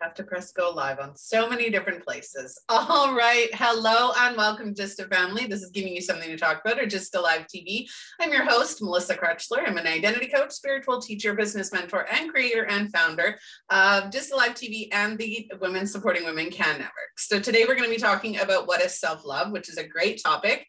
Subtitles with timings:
[0.00, 2.60] have to press go live on so many different places.
[2.68, 3.48] All right.
[3.54, 5.46] Hello and welcome to GYSTTA Family.
[5.46, 7.86] This is giving you something to talk about or GYSTTA Live TV.
[8.20, 9.66] I'm your host, Melissa Krechler.
[9.66, 13.38] I'm an identity coach, spiritual teacher, business mentor, and creator and founder
[13.70, 17.16] of GYSTTA Live TV and the Women Supporting Women Can Network.
[17.16, 20.22] So today we're going to be talking about what is self-love, which is a great
[20.22, 20.66] topic.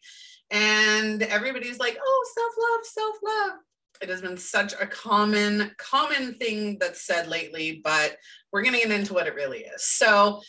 [0.52, 3.60] And everybody's like, oh, self-love, self-love
[4.02, 8.18] it has been such a common common thing that's said lately but
[8.52, 9.84] we're going to get into what it really is.
[9.84, 10.42] So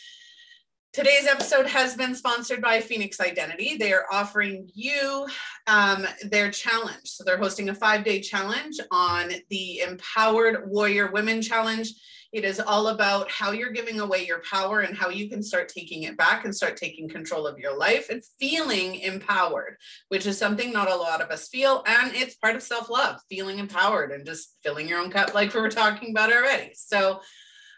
[0.93, 3.77] today's episode has been sponsored by phoenix identity.
[3.77, 5.27] They are offering you
[5.67, 7.05] um, their challenge.
[7.05, 11.93] So they're hosting a five day challenge on the empowered warrior women challenge
[12.31, 15.67] it is all about how you're giving away your power and how you can start
[15.67, 19.77] taking it back and start taking control of your life and feeling empowered,
[20.09, 21.83] which is something not a lot of us feel.
[21.87, 25.53] And it's part of self love, feeling empowered and just filling your own cup, like
[25.53, 26.71] we were talking about already.
[26.75, 27.21] So,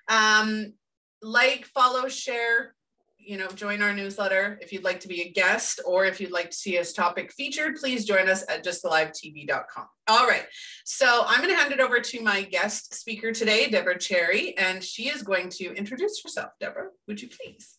[0.09, 0.73] um,
[1.21, 2.75] like, follow, share,
[3.23, 4.57] you know, join our newsletter.
[4.61, 7.31] If you'd like to be a guest or if you'd like to see us topic
[7.31, 9.85] featured, please join us at gysttalivetv.com.
[10.07, 10.45] All right.
[10.85, 14.83] So I'm going to hand it over to my guest speaker today, Deborah Cherrey, and
[14.83, 16.51] she is going to introduce herself.
[16.59, 17.77] Deborah, would you please?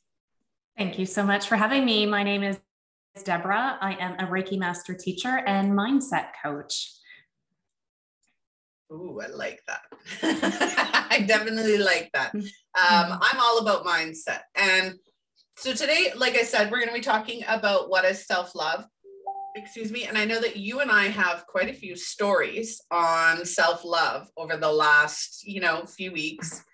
[0.79, 2.07] Thank you so much for having me.
[2.07, 2.59] My name is
[3.25, 3.79] Deborah.
[3.81, 6.93] I am a Reiki master teacher and mindset coach.
[8.91, 9.83] Ooh, I like that.
[11.11, 12.35] I definitely like that.
[12.75, 14.41] Um, I'm all about mindset.
[14.55, 14.95] And
[15.63, 18.85] so today, like I said, we're going to be talking about what is self-love.
[19.55, 20.07] Excuse me.
[20.07, 24.57] And I know that you and I have quite a few stories on self-love over
[24.57, 26.65] the last, you know, few weeks.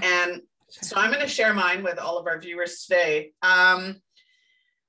[0.00, 3.32] And so I'm going to share mine with all of our viewers today.
[3.42, 4.02] Um,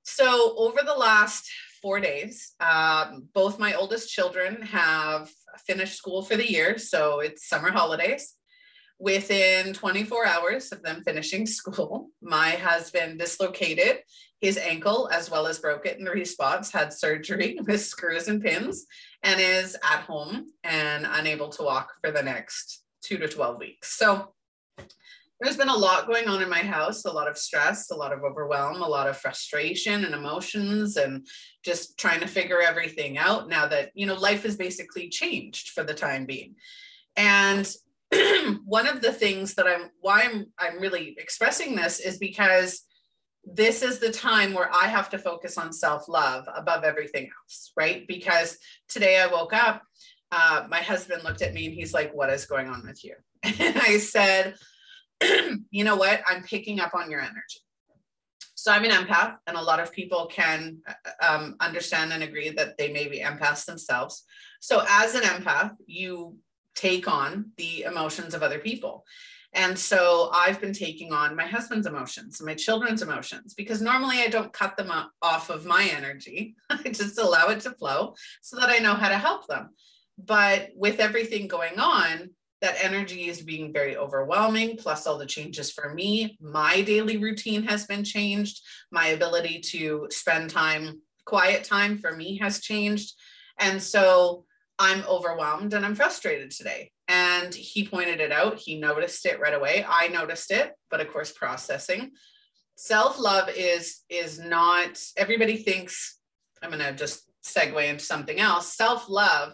[0.04, 1.50] so over the last
[1.82, 5.28] four days, um, both my oldest children have
[5.66, 6.78] finished school for the year.
[6.78, 8.36] So it's summer holidays.
[9.00, 14.00] Within 24 hours of them finishing school, my husband dislocated
[14.42, 18.42] his ankle as well as broke it in three spots, had surgery with screws and
[18.42, 18.86] pins,
[19.24, 23.98] and is at home and unable to walk for the next two to 12 weeks.
[23.98, 24.34] So
[25.40, 28.12] there's been a lot going on in my house a lot of stress a lot
[28.12, 31.26] of overwhelm a lot of frustration and emotions and
[31.64, 35.84] just trying to figure everything out now that you know life has basically changed for
[35.84, 36.56] the time being
[37.16, 37.74] and
[38.66, 42.82] one of the things that I'm why I'm I'm really expressing this is because
[43.44, 48.06] this is the time where I have to focus on self-love above everything else, right?
[48.08, 49.84] Because today I woke up,
[50.32, 53.16] uh, my husband looked at me and he's like, "What is going on with you?"
[53.44, 54.56] And I said,
[55.72, 56.22] "You know what?
[56.28, 57.62] I'm picking up on your energy."
[58.56, 62.50] So I'm an empath, and a lot of people can uh, um, understand and agree
[62.50, 64.26] that they may be empaths themselves.
[64.60, 66.38] So as an empath, you
[66.76, 69.06] take on the emotions of other people.
[69.54, 74.28] And so I've been taking on my husband's emotions, my children's emotions, because normally I
[74.28, 74.92] don't cut them
[75.22, 76.56] off of my energy.
[76.70, 79.70] I just allow it to flow so that I know how to help them.
[80.18, 82.30] But with everything going on,
[82.62, 86.38] that energy is being very overwhelming, plus all the changes for me.
[86.42, 88.62] My daily routine has been changed.
[88.92, 93.14] My ability to spend time, quiet time for me has changed.
[93.60, 94.46] And so
[94.80, 96.92] I'm overwhelmed and I'm frustrated today.
[97.10, 98.58] And he pointed it out.
[98.58, 99.86] He noticed it right away.
[99.88, 102.12] I noticed it, but of course, processing.
[102.76, 106.18] Self-love is is not everybody thinks
[106.64, 108.74] I'm gonna just segue into something else.
[108.74, 109.54] Self-love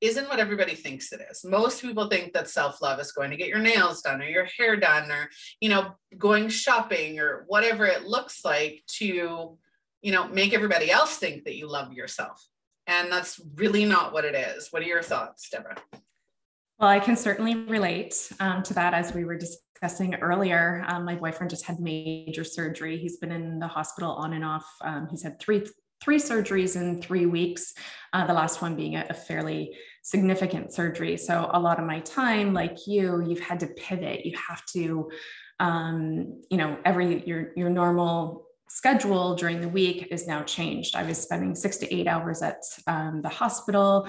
[0.00, 1.44] isn't what everybody thinks it is.
[1.44, 4.76] Most people think that self-love is going to get your nails done or your hair
[4.76, 5.30] done or
[5.60, 9.56] you know going shopping or whatever it looks like to
[10.02, 12.44] you know make everybody else think that you love yourself
[12.86, 14.68] and that's really not what it is.
[14.70, 15.76] What are your thoughts, Deborah?
[16.78, 20.84] Well, I can certainly relate um, to that as we were discussing earlier.
[20.88, 22.98] Um, my boyfriend just had major surgery.
[22.98, 24.66] He's been in the hospital on and off.
[24.82, 25.64] Um, he's had three
[26.02, 27.72] three surgeries in three weeks.
[28.12, 31.16] Uh, the last one being a, a fairly significant surgery.
[31.16, 34.26] So a lot of my time, like you, you've had to pivot.
[34.26, 35.10] You have to,
[35.60, 40.96] um, you know, every your your normal schedule during the week is now changed.
[40.96, 44.08] I was spending six to eight hours at um, the hospital.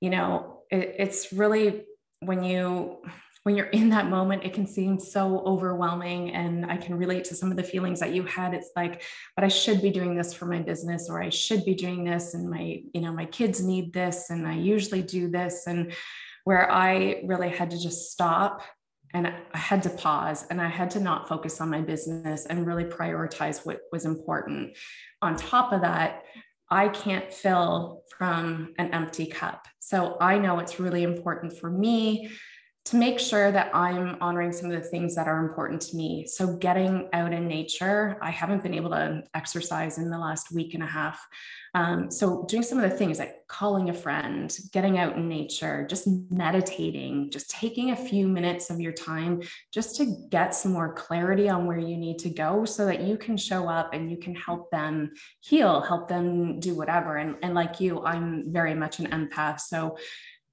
[0.00, 1.84] You know, it, it's really
[2.20, 2.98] when you
[3.42, 6.32] when you're in that moment, it can seem so overwhelming.
[6.32, 8.54] And I can relate to some of the feelings that you had.
[8.54, 9.02] It's like,
[9.36, 12.34] but I should be doing this for my business, or I should be doing this,
[12.34, 15.68] and my, you know, my kids need this, and I usually do this.
[15.68, 15.92] And
[16.42, 18.62] where I really had to just stop
[19.16, 22.66] and I had to pause and I had to not focus on my business and
[22.66, 24.76] really prioritize what was important.
[25.22, 26.24] On top of that,
[26.68, 29.68] I can't fill from an empty cup.
[29.78, 32.30] So I know it's really important for me
[32.86, 36.24] to make sure that I'm honoring some of the things that are important to me.
[36.26, 40.72] So, getting out in nature, I haven't been able to exercise in the last week
[40.74, 41.20] and a half.
[41.74, 45.84] Um, so, doing some of the things like calling a friend, getting out in nature,
[45.90, 49.42] just meditating, just taking a few minutes of your time
[49.72, 53.18] just to get some more clarity on where you need to go so that you
[53.18, 55.10] can show up and you can help them
[55.40, 57.16] heal, help them do whatever.
[57.16, 59.58] And, and like you, I'm very much an empath.
[59.58, 59.98] So,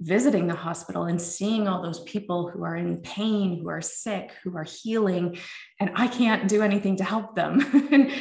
[0.04, 4.32] visiting the hospital and seeing all those people who are in pain, who are sick,
[4.44, 5.38] who are healing,
[5.80, 7.62] and I can't do anything to help them.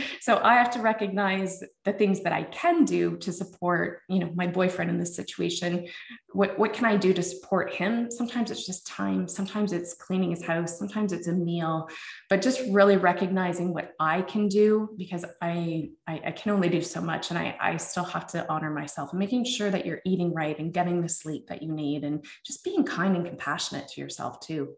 [0.20, 4.30] so I have to recognize the things that I can do to support, you know,
[4.34, 5.88] my boyfriend in this situation.
[6.32, 8.10] What what can I do to support him?
[8.10, 11.88] Sometimes it's just time, sometimes it's cleaning his house, sometimes it's a meal,
[12.30, 16.80] but just really recognizing what I can do because I I, I can only do
[16.80, 20.00] so much and I, I still have to honor myself and making sure that you're
[20.04, 23.88] eating right and getting the sleep that you need and just being kind and compassionate
[23.88, 24.74] to yourself too.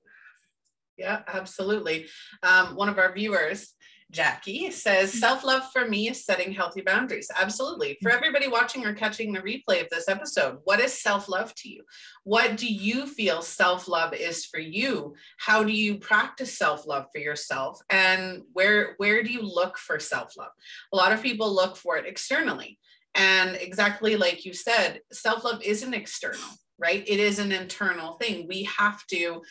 [0.97, 2.07] Yeah, absolutely.
[2.43, 3.73] Um, one of our viewers,
[4.13, 5.19] Jackie, says mm-hmm.
[5.19, 7.31] self love for me is setting healthy boundaries.
[7.37, 7.99] Absolutely.
[8.01, 8.17] For mm-hmm.
[8.17, 11.83] everybody watching or catching the replay of this episode, what is self love to you?
[12.23, 15.15] What do you feel self love is for you?
[15.39, 17.81] How do you practice self love for yourself?
[17.91, 20.53] And where where do you look for self love?
[20.93, 22.79] A lot of people look for it externally.
[23.17, 27.05] And exactly like you said, self love isn't external, right?
[27.07, 28.47] It is an internal thing.
[28.49, 29.43] We have to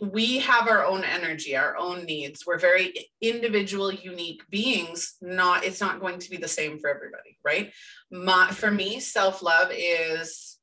[0.00, 2.44] we have our own energy our own needs.
[2.46, 5.16] We're very individual unique beings.
[5.20, 7.72] Not it's not going to be the same for everybody right?
[8.10, 10.58] My for me self-love is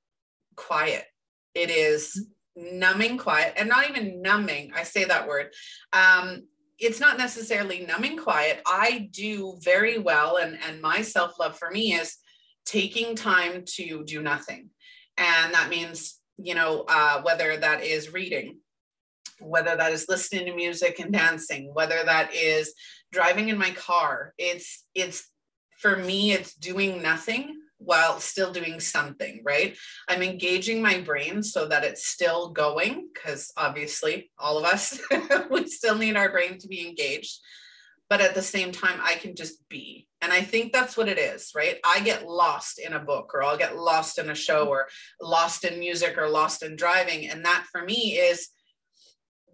[0.55, 1.05] quiet.
[1.53, 5.47] It is numbing quiet and not even numbing i say that word.
[5.93, 6.43] Um
[6.81, 8.61] it's not necessarily numbing quiet.
[8.65, 12.17] I do very well and and my self-love for me is
[12.65, 14.69] taking time to do nothing
[15.19, 18.57] and that means you know uh, whether that is reading
[19.39, 22.73] whether that is listening to music and dancing, whether that is
[23.11, 24.33] driving in my car.
[24.37, 25.27] It's it's
[25.77, 29.77] for me it's doing nothing while still doing something, right?
[30.09, 34.99] I'm engaging my brain so that it's still going because obviously all of us
[35.49, 37.39] we still need our brain to be engaged.
[38.09, 40.07] But at the same time, I can just be.
[40.21, 41.77] And I think that's what it is, right?
[41.85, 44.87] I get lost in a book or I'll get lost in a show or
[45.21, 47.29] lost in music or lost in driving.
[47.29, 48.49] And that for me is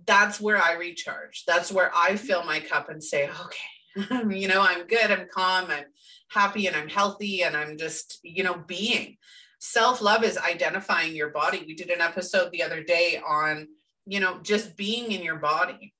[0.05, 1.43] that's where I recharge.
[1.45, 2.25] That's where I mm-hmm.
[2.25, 5.85] fill my cup and say, okay, you know, I'm good, I'm calm, I'm
[6.29, 9.17] happy, and I'm healthy, and I'm just, you know, being.
[9.59, 11.63] Self love is identifying your body.
[11.65, 13.67] We did an episode the other day on,
[14.05, 15.94] you know, just being in your body.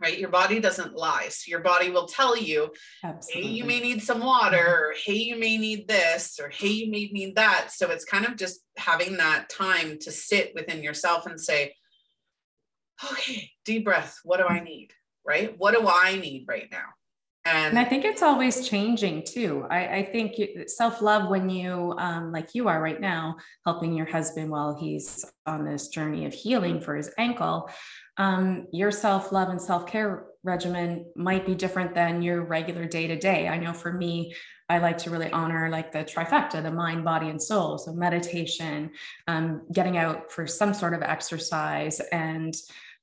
[0.00, 0.18] Right?
[0.18, 1.28] Your body doesn't lie.
[1.28, 2.70] So your body will tell you,
[3.04, 3.50] Absolutely.
[3.50, 4.82] hey, you may need some water, mm-hmm.
[4.82, 7.68] or hey, you may need this, or hey, you may need that.
[7.72, 11.74] So it's kind of just having that time to sit within yourself and say,
[13.12, 14.18] okay, deep breath.
[14.24, 14.92] What do I need?
[15.26, 15.54] Right?
[15.58, 16.86] What do I need right now?
[17.50, 19.66] And, and I think it's always changing too.
[19.70, 20.36] I, I think
[20.68, 25.24] self love when you, um, like you are right now, helping your husband while he's
[25.46, 27.70] on this journey of healing for his ankle.
[28.16, 33.06] Um, your self love and self care regimen might be different than your regular day
[33.06, 33.48] to day.
[33.48, 34.34] I know for me,
[34.68, 37.76] I like to really honor like the trifecta, the mind, body, and soul.
[37.76, 38.90] So meditation,
[39.26, 42.54] um, getting out for some sort of exercise, and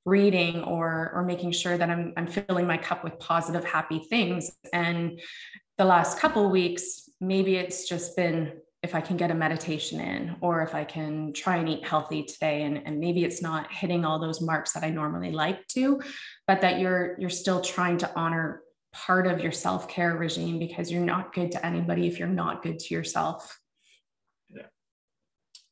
[0.08, 4.50] reading or or making sure that I'm I'm filling my cup with positive, happy things.
[4.72, 5.20] And
[5.76, 10.36] the last couple weeks, maybe it's just been if I can get a meditation in,
[10.40, 14.04] or if I can try and eat healthy today, and, and maybe it's not hitting
[14.04, 16.00] all those marks that I normally like to,
[16.46, 18.62] but that you're you're still trying to honor
[18.92, 22.78] part of your self-care regime because you're not good to anybody if you're not good
[22.78, 23.58] to yourself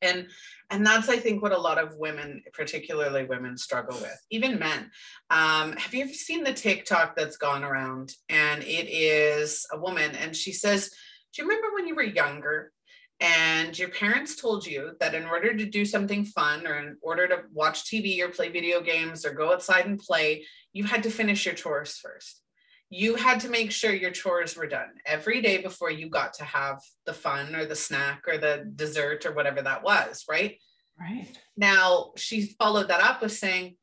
[0.06, 0.28] and
[0.70, 4.90] and that's i think what a lot of women particularly women struggle with even men.
[5.30, 8.12] Um, have you ever seen the tiktok that's gone around?
[8.28, 10.90] And it is a woman and she says
[11.32, 12.72] do you remember when you were younger
[13.20, 17.26] and your parents told you that in order to do something fun or in order
[17.26, 21.10] to watch tv or play video games or go outside and play you had to
[21.10, 22.42] finish your chores first
[22.88, 26.44] you had to make sure your chores were done every day before you got to
[26.44, 30.58] have the fun or the snack or the dessert or whatever that was, right?
[30.98, 31.26] Right.
[31.56, 33.76] Now she followed that up with saying,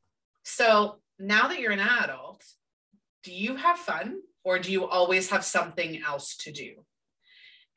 [0.44, 2.44] So now that you're an adult,
[3.24, 6.86] do you have fun or do you always have something else to do?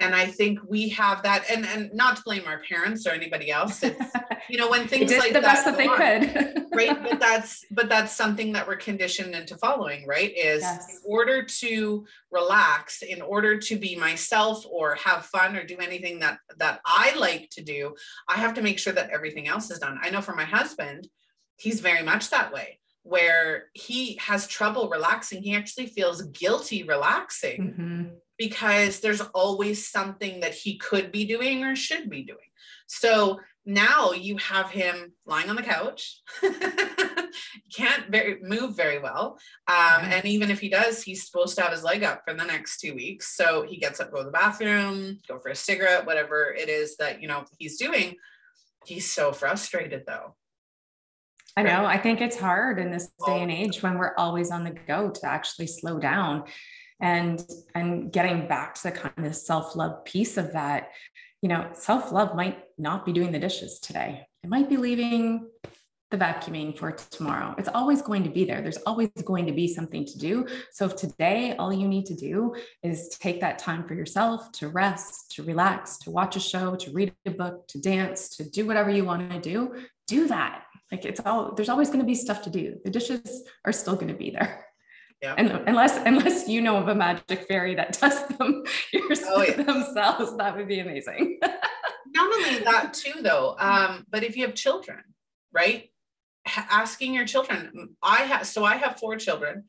[0.00, 3.50] And i think we have that and and not to blame our parents or anybody
[3.50, 4.12] else it's
[4.48, 7.64] you know when things like the that best that they on, could right but that's
[7.70, 10.88] but that's something that we're conditioned into following right is yes.
[10.90, 16.18] in order to relax in order to be myself or have fun or do anything
[16.18, 17.94] that that i like to do
[18.28, 21.08] i have to make sure that everything else is done i know for my husband
[21.56, 25.40] he's very much that way where he has trouble relaxing.
[25.40, 28.04] He actually feels guilty relaxing mm-hmm.
[28.38, 32.38] Because there's always something that he could be doing or should be doing.
[32.86, 36.22] So now you have him lying on the couch
[37.76, 39.38] can't very move very well.
[39.66, 42.44] Um, and even if he does he's supposed to have his leg up for the
[42.44, 43.36] next two weeks.
[43.36, 46.96] So he gets up go to the bathroom go for a cigarette whatever it is
[46.98, 48.16] that you know he's doing.
[48.84, 50.36] He's so frustrated though.
[51.56, 51.86] I know.
[51.86, 55.10] I think it's hard in this day and age when we're always on the go
[55.10, 56.44] to actually slow down
[57.00, 60.90] and and getting back to the kind of self-love piece of that
[61.42, 64.26] you know, self love might not be doing the dishes today.
[64.42, 65.48] It might be leaving
[66.10, 67.54] the vacuuming for tomorrow.
[67.58, 68.62] It's always going to be there.
[68.62, 70.46] There's always going to be something to do.
[70.72, 74.68] So if today all you need to do is take that time for yourself to
[74.68, 78.66] rest, to relax, to watch a show, to read a book, to dance, to do
[78.66, 79.74] whatever you want to do,
[80.06, 80.62] do that.
[80.92, 82.80] Like it's all there's always going to be stuff to do.
[82.84, 84.65] The dishes are still going to be there.
[85.23, 85.35] Yeah.
[85.38, 89.62] And unless unless you know of a magic fairy that does them oh, yeah.
[89.62, 91.38] themselves, that would be amazing.
[91.42, 95.02] Not only that too, though, um, but if you have children,
[95.52, 95.90] right?
[96.46, 97.96] asking your children.
[98.02, 99.64] I have so I have four children.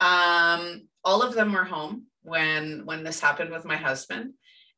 [0.00, 4.34] Um, all of them were home when when this happened with my husband,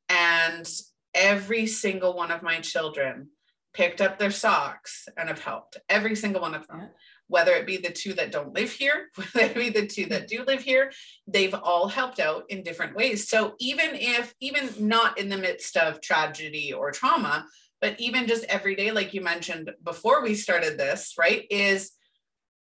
[0.08, 0.68] and
[1.14, 3.28] every single one of my children
[3.74, 5.78] picked up their socks and have helped.
[5.88, 6.80] Every single one of them.
[6.80, 6.88] Yeah
[7.32, 10.28] whether it be the two that don't live here, whether it be the two that
[10.28, 10.92] do live here,
[11.26, 13.26] they've all helped out in different ways.
[13.26, 17.46] So even if, even not in the midst of tragedy or trauma,
[17.80, 21.92] but even just every day, like you mentioned before we started this, right, is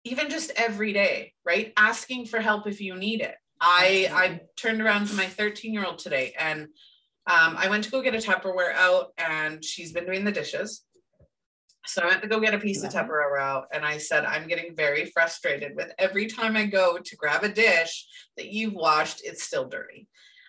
[0.04, 1.74] even just every day, right?
[1.76, 3.34] Asking for help if you need it.
[3.60, 6.62] I I turned around to my 13 year old today and
[7.26, 10.84] um, I went to go get a Tupperware out and she's been doing the dishes.
[11.86, 12.88] So I went to go get a piece yeah.
[12.88, 16.98] of Tupperware out and I said, I'm getting very frustrated with every time I go
[16.98, 20.08] to grab a dish that you've washed, it's still dirty.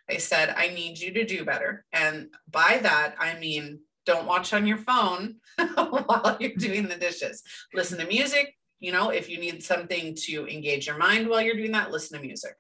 [0.10, 1.84] I said, I need you to do better.
[1.92, 7.42] And by that, I mean, don't watch on your phone while you're doing the dishes.
[7.74, 8.56] Listen to music.
[8.80, 12.20] You know, if you need something to engage your mind while you're doing that, listen
[12.20, 12.54] to music.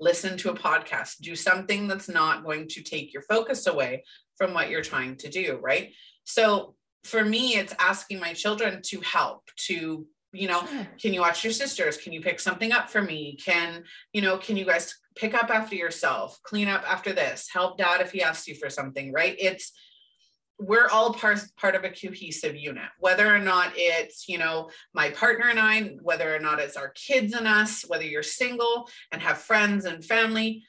[0.00, 1.18] Listen to a podcast.
[1.20, 4.04] Do something that's not going to take your focus away
[4.36, 5.92] from what you're trying to do, right?
[6.24, 6.75] So
[7.06, 10.88] for me it's asking my children to help to you know sure.
[11.00, 11.96] can you watch your sisters?
[11.96, 13.38] Can you pick something up for me?
[13.42, 16.38] Can you know can you guys pick up after yourself?
[16.42, 17.48] Clean up after this?
[17.52, 19.36] Help dad if he asks you for something right?
[19.38, 19.72] It's
[20.58, 22.88] we're all part part of a cohesive unit.
[22.98, 26.90] Whether or not it's you know my partner and i whether or not it's our
[26.90, 30.64] kids and us whether you're single and have friends and family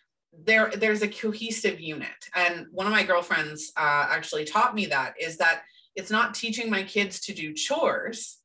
[0.46, 2.10] there there's a cohesive unit.
[2.36, 5.64] And one of my girlfriends uh, actually taught me that is that
[5.98, 8.38] it's not teaching my kids to do chores.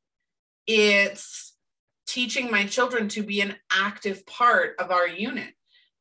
[0.65, 1.55] It's
[2.07, 5.53] teaching my children to be an active part of our unit.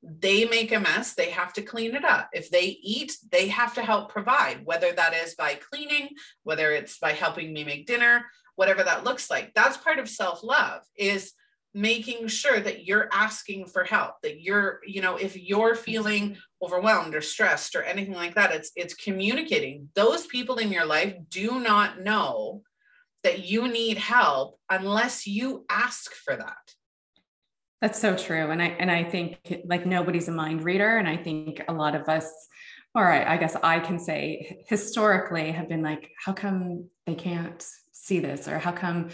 [0.03, 2.31] They make a mess they have to clean it up.
[2.33, 6.09] If they eat they have to help provide whether that is by cleaning
[6.43, 8.25] whether it's by helping me make dinner
[8.57, 9.53] whatever that looks like.
[9.55, 11.33] That's part of self-love is
[11.75, 17.15] making sure that you're asking for help that you're you know if you're feeling overwhelmed
[17.15, 19.89] or stressed or anything like that it's it's communicating.
[19.95, 22.63] Those people in your life do not know
[23.23, 26.75] that you need help unless you ask for that.
[27.81, 31.17] That's so true and i and i think like nobody's a mind reader and i
[31.17, 32.31] think a lot of us
[32.95, 37.67] all right i guess i can say historically have been like how come they can't
[37.93, 39.09] see this or how come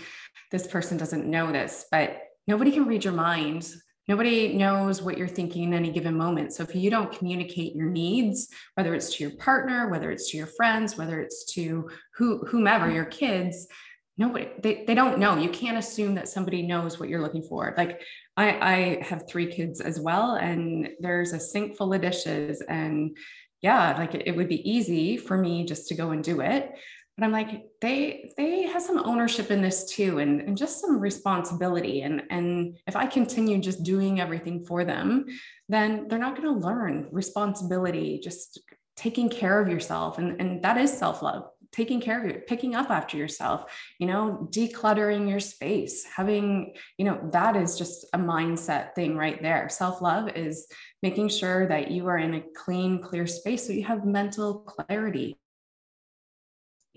[0.50, 1.86] this person doesn't know this?
[1.90, 3.72] But nobody can read your mind.
[4.08, 6.54] Nobody knows what you're thinking in any given moment.
[6.54, 10.38] So if you don't communicate your needs, whether it's to your partner, whether it's to
[10.38, 13.68] your friends, whether it's to who, whomever, your kids,
[14.16, 15.36] nobody they, they don't know.
[15.36, 17.74] You can't assume that somebody knows what you're looking for.
[17.76, 18.00] Like
[18.38, 22.62] I, I have three kids as well, and there's a sink full of dishes.
[22.62, 23.14] And
[23.60, 26.72] yeah, like it, it would be easy for me just to go and do it
[27.18, 31.00] but i'm like they they have some ownership in this too and, and just some
[31.00, 32.02] responsibility.
[32.02, 35.26] And and if i continue just doing everything for them
[35.68, 38.60] then they're not going to learn responsibility just
[38.96, 40.18] taking care of yourself.
[40.18, 44.48] And and that is self-love taking care of you picking up after yourself you know
[44.50, 49.68] decluttering your space having you know that is just a mindset thing right there.
[49.68, 50.66] Self-love is
[51.02, 55.36] making sure that you are in a clean clear space so you have mental clarity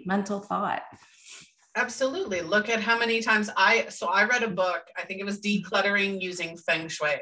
[0.06, 0.84] mental thought.
[1.76, 2.42] Absolutely.
[2.42, 5.40] Look at how many times I so I read a book, I think it was
[5.40, 7.22] decluttering using feng shui.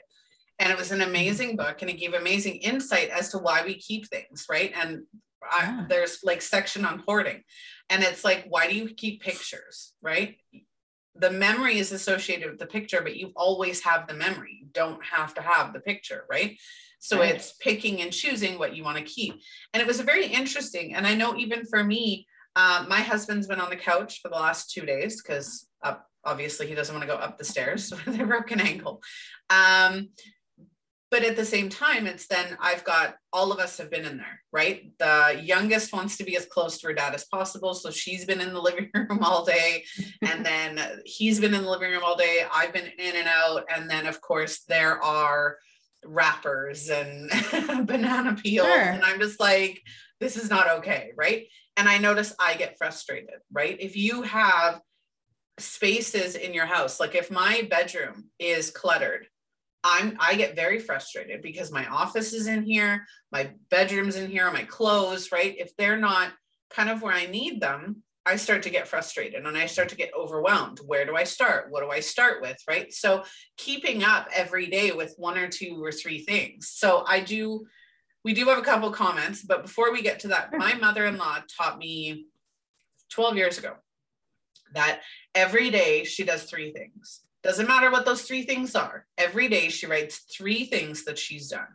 [0.57, 3.75] And it was an amazing book and it gave amazing insight as to why we
[3.75, 4.73] keep things, right?
[4.75, 5.03] And
[5.41, 5.85] I, yeah.
[5.87, 7.43] there's like section on hoarding.
[7.89, 10.35] And it's like why do you keep pictures, right?
[11.19, 14.59] the memory is associated with the picture, but you always have the memory.
[14.61, 16.57] You don't have to have the picture, right?
[16.99, 17.35] So right.
[17.35, 19.35] it's picking and choosing what you want to keep.
[19.73, 20.95] And it was a very interesting.
[20.95, 24.35] And I know even for me, uh, my husband's been on the couch for the
[24.35, 25.67] last two days because
[26.25, 29.01] obviously he doesn't want to go up the stairs with a broken ankle.
[29.49, 30.09] Um,
[31.11, 34.17] but at the same time, it's then I've got all of us have been in
[34.17, 34.91] there, right?
[34.99, 37.73] The youngest wants to be as close to her dad as possible.
[37.73, 39.85] So she's been in the living room all day.
[40.21, 42.43] And then he's been in the living room all day.
[42.53, 43.63] I've been in and out.
[43.75, 45.57] And then, of course, there are
[46.05, 47.31] wrappers and
[47.87, 48.67] banana peels.
[48.67, 48.79] Sure.
[48.79, 49.81] And I'm just like,
[50.19, 51.47] this is not okay, right?
[51.79, 53.77] And I notice I get frustrated, right?
[53.79, 54.81] If you have
[55.59, 59.27] spaces in your house, like if my bedroom is cluttered,
[59.81, 64.51] I'm I get very frustrated because my office is in here, my bedroom's in here,
[64.51, 65.55] my clothes, right?
[65.57, 66.33] If they're not
[66.69, 69.95] kind of where I need them, I start to get frustrated and I start to
[69.95, 70.81] get overwhelmed.
[70.85, 71.67] Where do I start?
[71.69, 72.57] What do I start with?
[72.67, 72.93] Right.
[72.93, 73.23] So
[73.55, 76.71] keeping up every day with one or two or three things.
[76.73, 77.67] So I do,
[78.23, 81.17] we do have a couple comments, but before we get to that, my mother in
[81.17, 82.25] law taught me
[83.09, 83.73] 12 years ago
[84.73, 85.01] that
[85.33, 87.21] every day she does three things.
[87.41, 89.05] Doesn't matter what those three things are.
[89.17, 91.67] Every day she writes three things that she's done.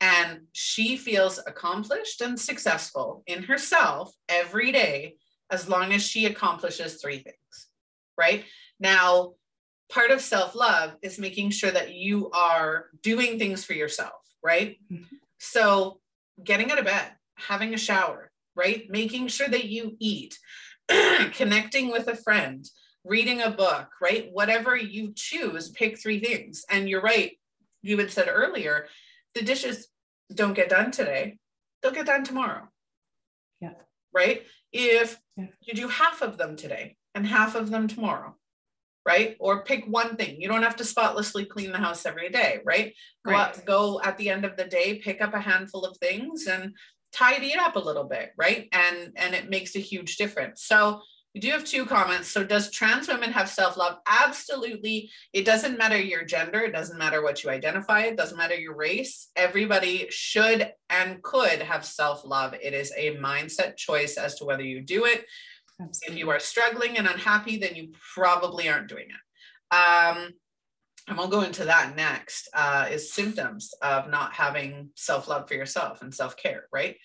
[0.00, 5.16] And she feels accomplished and successful in herself every day
[5.50, 7.68] as long as she accomplishes three things,
[8.18, 8.44] right?
[8.80, 9.34] Now,
[9.88, 14.78] part of self love is making sure that you are doing things for yourself, right?
[14.90, 15.16] Mm-hmm.
[15.44, 15.98] So,
[16.42, 18.88] getting out of bed, having a shower, right?
[18.88, 20.38] Making sure that you eat,
[21.32, 22.64] connecting with a friend,
[23.04, 24.28] reading a book, right?
[24.30, 26.64] Whatever you choose, pick three things.
[26.70, 27.32] And you're right.
[27.82, 28.86] You had said earlier,
[29.34, 29.88] the dishes
[30.32, 31.38] don't get done today,
[31.82, 32.68] they'll get done tomorrow.
[33.60, 33.74] Yeah.
[34.14, 34.44] Right?
[34.72, 35.46] If yeah.
[35.60, 38.36] you do half of them today and half of them tomorrow,
[39.06, 39.36] right?
[39.40, 40.40] Or pick one thing.
[40.40, 42.94] You don't have to spotlessly clean the house every day, right?
[43.24, 43.40] Go, right.
[43.40, 46.74] Out, go at the end of the day, pick up a handful of things and
[47.12, 48.68] tidy it up a little bit, right?
[48.72, 50.64] And and it makes a huge difference.
[50.64, 51.02] So
[51.34, 52.28] we do have two comments.
[52.28, 53.98] So, does trans women have self love?
[54.06, 55.10] Absolutely.
[55.32, 56.60] It doesn't matter your gender.
[56.60, 58.02] It doesn't matter what you identify.
[58.02, 59.30] It doesn't matter your race.
[59.34, 62.54] Everybody should and could have self love.
[62.60, 65.24] It is a mindset choice as to whether you do it.
[65.80, 66.14] Absolutely.
[66.14, 69.74] If you are struggling and unhappy, then you probably aren't doing it.
[69.74, 70.30] Um,
[71.08, 75.54] and we'll go into that next uh, is symptoms of not having self love for
[75.54, 76.96] yourself and self care, right?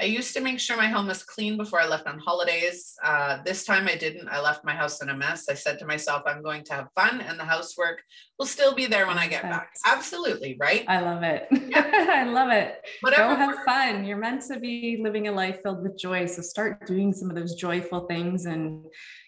[0.00, 2.94] I used to make sure my home was clean before I left on holidays.
[3.04, 4.28] Uh, this time I didn't.
[4.28, 5.48] I left my house in a mess.
[5.48, 8.02] I said to myself, I'm going to have fun and the housework
[8.38, 9.72] will still be there when I get back.
[9.84, 10.84] Absolutely, right?
[10.88, 11.48] I love it.
[11.74, 12.76] I love it.
[13.02, 14.04] Whatever Go have fun.
[14.06, 16.24] You're meant to be living a life filled with joy.
[16.26, 18.86] So start doing some of those joyful things and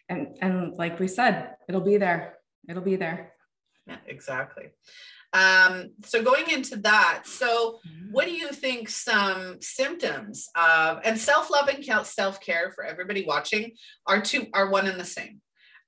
[0.08, 2.38] and and like we said, it'll be there.
[2.68, 3.32] It'll be there.
[3.86, 4.70] Yeah, exactly.
[5.32, 8.12] Um, so going into that, so mm-hmm.
[8.12, 13.72] what do you think some symptoms of and self-love and self-care for everybody watching
[14.06, 15.40] are two are one and the same.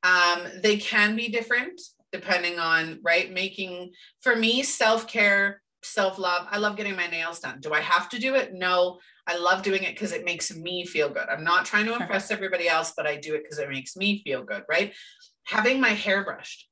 [0.03, 1.81] Um, they can be different
[2.13, 3.91] depending on right making
[4.23, 7.61] for me self-care self-love i love getting my nails done.
[7.61, 8.55] Do i have to do it?
[8.55, 8.99] No.
[9.27, 11.27] I love doing it because it makes me feel good.
[11.31, 14.23] I'm not trying to impress everybody else but i do it because it makes me
[14.25, 14.95] feel good right?
[15.47, 16.69] Having my hair brushed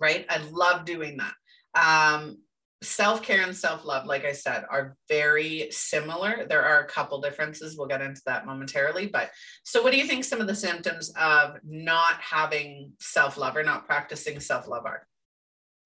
[0.00, 0.24] right?
[0.28, 1.34] I love doing that
[1.74, 2.38] um,
[2.82, 6.46] self care and self love, like I said, are very similar.
[6.48, 7.76] There are a couple differences.
[7.76, 9.06] We'll get into that momentarily.
[9.06, 9.30] But
[9.64, 13.62] so, what do you think some of the symptoms of not having self love or
[13.62, 15.06] not practicing self love are?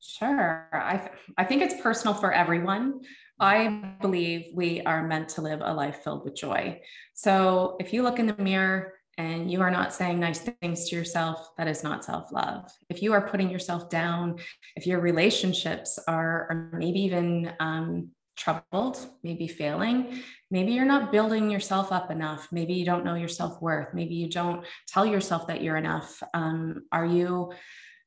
[0.00, 0.68] Sure.
[0.72, 3.00] I, I think it's personal for everyone.
[3.40, 6.80] I believe we are meant to live a life filled with joy.
[7.14, 10.96] So if you look in the mirror and you are not saying nice things to
[10.96, 12.70] yourself, that is not self love.
[12.88, 14.38] If you are putting yourself down,
[14.76, 21.50] if your relationships are, are maybe even um, troubled, maybe failing, maybe you're not building
[21.50, 22.48] yourself up enough.
[22.50, 23.94] Maybe you don't know your self worth.
[23.94, 26.22] Maybe you don't tell yourself that you're enough.
[26.32, 27.52] Um, are you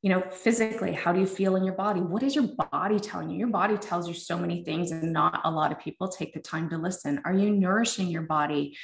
[0.02, 2.00] you know, physically, how do you feel in your body?
[2.00, 3.38] What is your body telling you?
[3.38, 6.40] Your body tells you so many things, and not a lot of people take the
[6.40, 7.20] time to listen.
[7.24, 8.76] Are you nourishing your body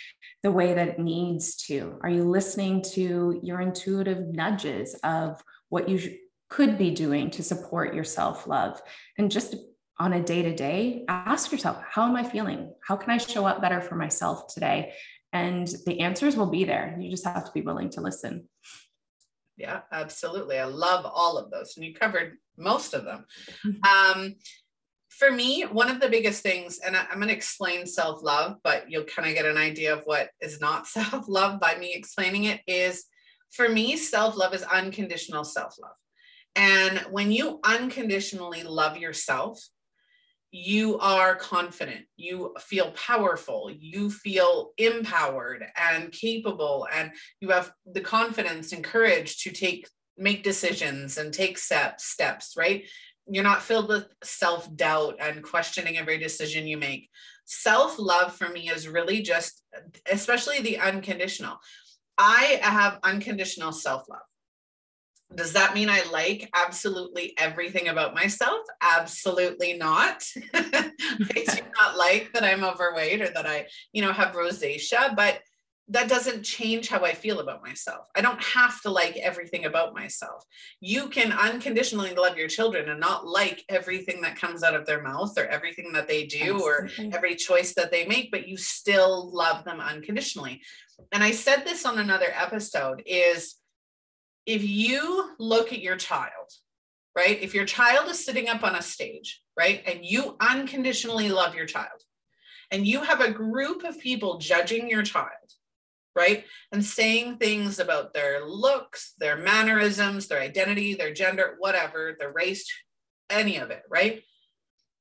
[0.42, 1.98] the way that it needs to?
[2.03, 6.16] Are you listening to your intuitive nudges of what you
[6.50, 8.83] could be doing to support your self love?
[9.16, 9.55] And just
[10.00, 12.74] on a day to day, ask yourself, how am I feeling?
[12.85, 14.94] How can I show up better for myself today?
[15.33, 16.96] And the answers will be there.
[16.98, 18.48] You just have to be willing to listen.
[19.57, 20.59] Yeah, absolutely.
[20.59, 21.77] I love all of those.
[21.77, 23.25] And you covered most of them.
[23.64, 24.21] Mm-hmm.
[24.23, 24.35] Um,
[25.09, 28.57] for me, one of the biggest things, and I, am going to explain self love,
[28.64, 31.93] but you'll kind of get an idea of what is not self love by me
[31.95, 33.05] explaining it, is
[33.51, 35.97] For me, self love is unconditional self love.
[36.57, 39.61] And when you unconditionally love yourself,
[40.57, 48.01] you are confident, you feel powerful, you feel empowered and capable, and you have the
[48.01, 52.85] confidence and courage to take make decisions and take steps steps right?
[53.27, 57.09] You're not filled with self-doubt and questioning every decision you make.
[57.47, 59.61] Self-love for me is really just
[60.09, 61.57] especially the unconditional.
[62.17, 64.21] I have unconditional self-love
[65.35, 68.61] does that mean I like absolutely everything about myself?
[68.81, 70.25] Absolutely not.
[70.55, 70.90] I
[71.35, 75.40] do not like that I'm overweight or that I, you know, have rosacea, but
[75.88, 78.07] that doesn't change how I feel about myself.
[78.16, 80.42] I don't have to like everything about myself.
[80.81, 85.03] You can unconditionally love your children and not like everything that comes out of their
[85.03, 87.09] mouth or everything that they do Absolutely.
[87.09, 90.62] or every choice that they make, but you still love them unconditionally.
[91.12, 93.57] And I said this on another episode is
[94.46, 96.50] if you look at your child,
[97.16, 97.40] right?
[97.40, 99.83] If your child is sitting up on a stage, right?
[99.87, 102.02] And you unconditionally love your child,
[102.70, 105.28] and you have a group of people judging your child,
[106.16, 106.44] right?
[106.72, 112.66] And saying things about their looks, their mannerisms, their identity, their gender, whatever, their race,
[113.30, 114.22] any of it, right?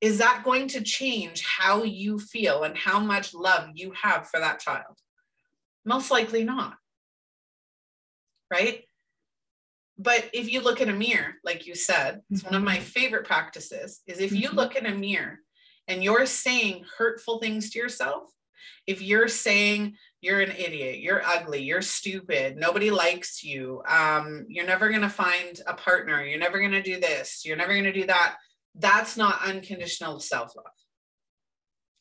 [0.01, 4.39] Is that going to change how you feel and how much love you have for
[4.39, 4.97] that child?
[5.85, 6.75] Most likely not.
[8.51, 8.83] Right?
[9.97, 12.83] But if you look in a mirror like you said it's one of my mm-hmm.
[12.83, 14.57] favorite practices is if you mm-hmm.
[14.57, 15.39] look in a mirror
[15.87, 18.23] and you're saying hurtful things to yourself
[18.87, 24.65] if you're saying you're an idiot you're ugly you're stupid nobody likes you um, you're
[24.65, 27.83] never going to find a partner you're never going to do this you're never going
[27.83, 28.35] to do that
[28.75, 30.65] that's not unconditional self-love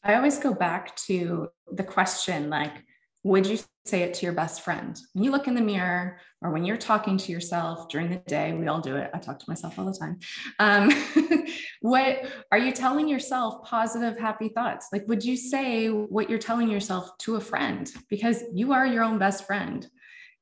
[0.02, 2.85] i always go back to the question like
[3.25, 4.99] would you say it to your best friend?
[5.13, 8.53] When you look in the mirror or when you're talking to yourself during the day,
[8.53, 9.11] we all do it.
[9.15, 10.19] I talk to myself all the time.
[10.59, 11.47] Um,
[11.81, 14.89] what are you telling yourself positive, happy thoughts?
[14.93, 17.89] Like, would you say what you're telling yourself to a friend?
[18.11, 19.87] Because you are your own best friend.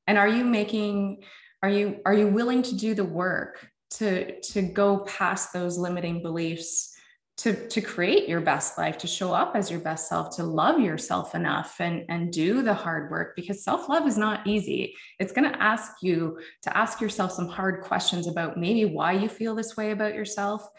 [0.07, 1.23] And are you making,
[1.61, 6.23] are you, are you willing to do the work to, to go past those limiting
[6.23, 6.90] beliefs
[7.41, 10.79] to, to create your best life, to show up as your best self, to love
[10.79, 14.93] yourself enough and, and do the hard work because self love is not easy.
[15.17, 19.27] It's going to ask you to ask yourself some hard questions about maybe why you
[19.27, 20.69] feel this way about yourself.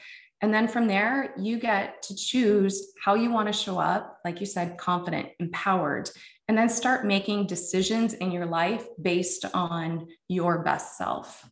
[0.40, 4.38] And then from there, you get to choose how you want to show up, like
[4.38, 6.10] you said, confident, empowered,
[6.46, 11.48] and then start making decisions in your life based on your best self.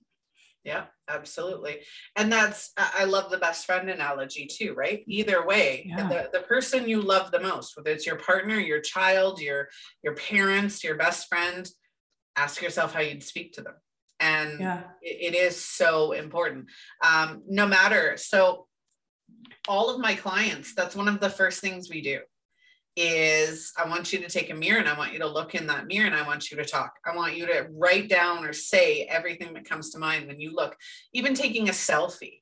[0.63, 1.81] Yeah, absolutely.
[2.17, 5.03] And that's, I love the best friend analogy too, right?
[5.07, 6.09] Either way, yeah.
[6.09, 9.69] the, the person you love the most, whether it's your partner, your child, your,
[10.03, 11.69] your parents, your best friend,
[12.37, 13.75] ask yourself how you'd speak to them.
[14.21, 14.83] And yeah.
[15.03, 16.67] it, it is so important.
[17.07, 18.67] Um, no matter, so
[19.69, 22.21] all of my clients, that's one of the first things we do
[22.97, 25.67] is I want you to take a mirror and I want you to look in
[25.69, 26.95] that mirror and I want you to talk.
[27.05, 30.55] I want you to write down or say everything that comes to mind when you
[30.55, 30.77] look,
[31.13, 32.41] even taking a selfie,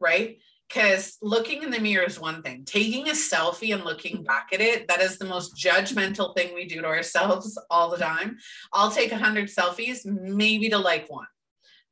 [0.00, 0.38] right?
[0.68, 2.64] Because looking in the mirror is one thing.
[2.64, 6.66] Taking a selfie and looking back at it, that is the most judgmental thing we
[6.66, 8.38] do to ourselves all the time.
[8.72, 11.28] I'll take a hundred selfies, maybe to like one.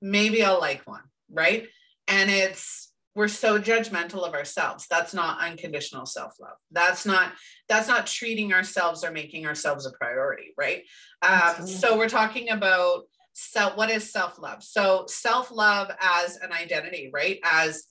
[0.03, 1.69] Maybe I'll like one, right?
[2.09, 4.87] And it's we're so judgmental of ourselves.
[4.91, 6.57] That's not unconditional self-love.
[6.71, 7.33] That's not
[7.69, 10.83] that's not treating ourselves or making ourselves a priority right?
[11.23, 14.63] Um, so we're talking about self what is self-love?
[14.63, 17.39] So self-love as an identity right?
[17.45, 17.85] As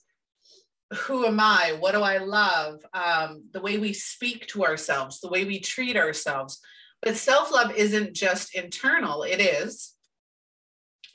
[0.92, 1.76] who am i?
[1.80, 2.80] What do i love?
[2.92, 6.60] Um, the way we speak to ourselves the way we treat ourselves.
[7.02, 9.24] But self-love isn't just internal.
[9.24, 9.94] It is.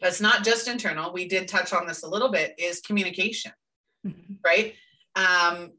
[0.01, 1.11] It's not just internal.
[1.11, 3.51] We did touch on this a little bit is communication
[4.05, 4.33] mm-hmm.
[4.43, 4.73] right?
[5.15, 5.71] Um,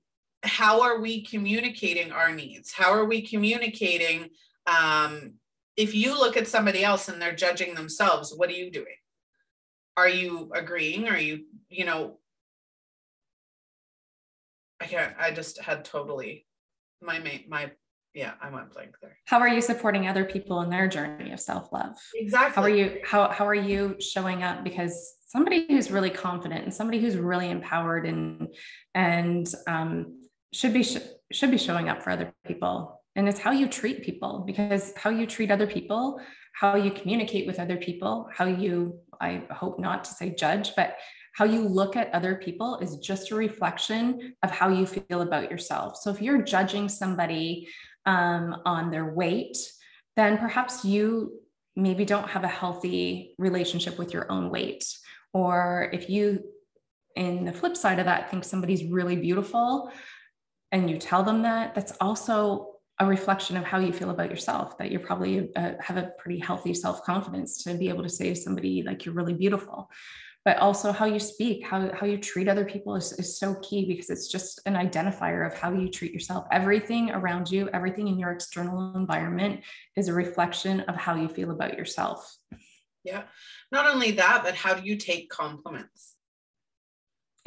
[0.43, 2.73] how are we communicating our needs?
[2.73, 4.31] How are we communicating?
[4.67, 5.35] Um,
[5.77, 8.87] if you look at somebody else and they're judging themselves, what are you doing?
[9.97, 11.09] Are you agreeing?
[11.09, 12.19] Are you, you know,
[14.81, 16.47] I can't, I just had totally
[17.03, 17.73] my, my
[18.15, 19.17] yeah I'm on blank there.
[19.27, 21.97] How are you supporting other people in their journey of self-love?
[22.15, 24.65] Exactly how are you how, how are you showing up?
[24.65, 28.49] Because somebody who's really confident and somebody who's really empowered and
[28.95, 30.99] and um, should be sh-
[31.33, 33.01] should be showing up for other people.
[33.17, 36.21] And it's how you treat people because how you treat other people
[36.53, 40.97] how you communicate with other people how you i hope not to say judge but
[41.35, 45.51] how you look at other people is just a reflection of how you feel about
[45.51, 45.97] yourself.
[45.97, 47.69] So if you're judging somebody
[48.07, 49.57] um, on their weight,
[50.17, 51.41] then perhaps you
[51.77, 54.85] maybe don't have a healthy relationship with your own weight.
[55.33, 56.45] Or if you
[57.17, 59.91] in the flip side of that think somebody's really beautiful
[60.73, 64.79] and you tell them that that's also a reflection of how you feel about yourself
[64.79, 68.37] that you probably uh, have a pretty healthy self-confidence to be able to say to
[68.37, 69.91] somebody like you're really beautiful
[70.45, 73.87] but also how you speak how, how you treat other people is, is so key
[73.87, 78.19] because it's just an identifier of how you treat yourself everything around you everything in
[78.19, 79.61] your external environment
[79.97, 82.37] is a reflection of how you feel about yourself
[83.05, 83.23] yeah
[83.73, 86.17] not only that but how do you take compliments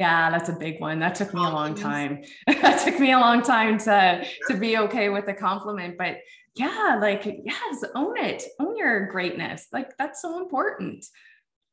[0.00, 0.98] yeah, that's a big one.
[0.98, 2.24] That took me a long time.
[2.46, 6.18] that took me a long time to to be okay with a compliment, but
[6.56, 8.42] yeah, like yes, own it.
[8.58, 9.68] Own your greatness.
[9.72, 11.04] Like that's so important.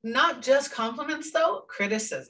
[0.04, 2.30] Not just compliments though, criticisms.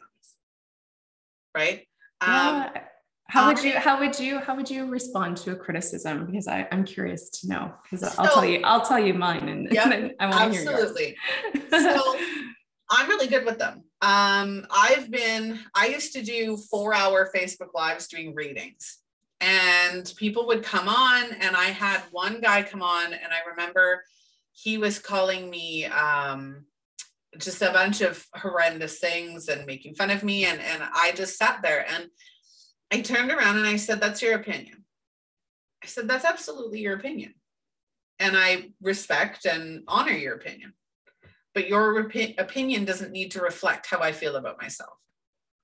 [1.55, 1.87] Right?
[2.21, 2.71] Yeah.
[2.75, 2.83] Um,
[3.27, 6.67] how would you how would you how would you respond to a criticism because I,
[6.69, 10.13] i'm curious to know because i'll tell you i'll tell you mine and, yep, and
[10.19, 11.15] i want to hear yours absolutely
[11.69, 12.17] so
[12.89, 17.73] i'm really good with them um, I've been, I used to do four hour Facebook
[17.75, 18.97] Lives doing readings,
[19.39, 21.33] and people would come on.
[21.39, 24.03] And I had one guy come on, and I remember
[24.53, 26.65] he was calling me um,
[27.37, 30.45] just a bunch of horrendous things and making fun of me.
[30.45, 32.07] And, and I just sat there and
[32.91, 34.85] I turned around and I said, That's your opinion.
[35.83, 37.35] I said, That's absolutely your opinion.
[38.19, 40.73] And I respect and honor your opinion
[41.53, 44.93] but your opi- opinion doesn't need to reflect how I feel about myself.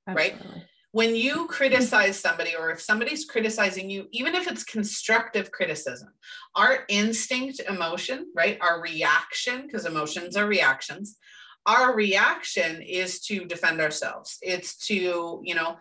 [0.07, 0.39] Absolutely.
[0.39, 0.63] Right.
[0.91, 6.09] When you criticize somebody, or if somebody's criticizing you, even if it's constructive criticism,
[6.55, 8.57] our instinct emotion, right?
[8.61, 11.17] Our reaction, because emotions are reactions,
[11.67, 14.37] our reaction is to defend ourselves.
[14.41, 15.77] It's to, you know,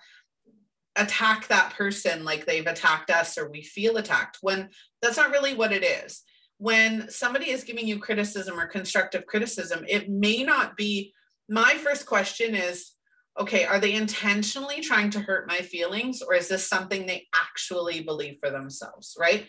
[0.97, 4.69] attack that person like they've attacked us or we feel attacked when
[5.01, 6.23] that's not really what it is
[6.59, 11.13] when somebody is giving you criticism or constructive criticism, it may not be.
[11.49, 12.93] My first question is
[13.39, 18.03] okay, are they intentionally trying to hurt my feelings or is this something they actually
[18.03, 19.47] believe for themselves, right?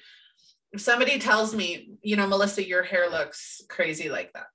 [0.74, 4.48] If somebody tells me, you know, Melissa, your hair looks crazy like that,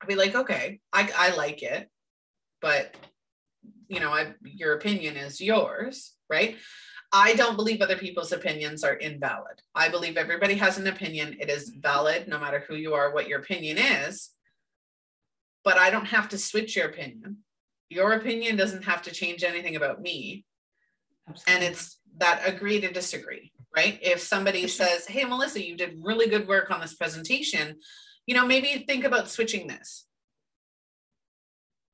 [0.00, 1.88] I'd be like, okay, I, I like it,
[2.60, 2.94] but
[3.88, 6.56] you know, I, your opinion is yours, right?
[7.12, 9.62] I don't believe other people's opinions are invalid.
[9.74, 11.36] I believe everybody has an opinion.
[11.40, 14.30] It is valid no matter who you are, what your opinion is.
[15.64, 17.38] But I don't have to switch your opinion.
[17.88, 20.44] Your opinion doesn't have to change anything about me.
[21.28, 21.66] Absolutely.
[21.66, 23.98] And it's that agree to disagree, right?
[24.02, 27.76] If somebody says, Hey, Melissa, you did really good work on this presentation,
[28.28, 30.04] you know, maybe think about switching this.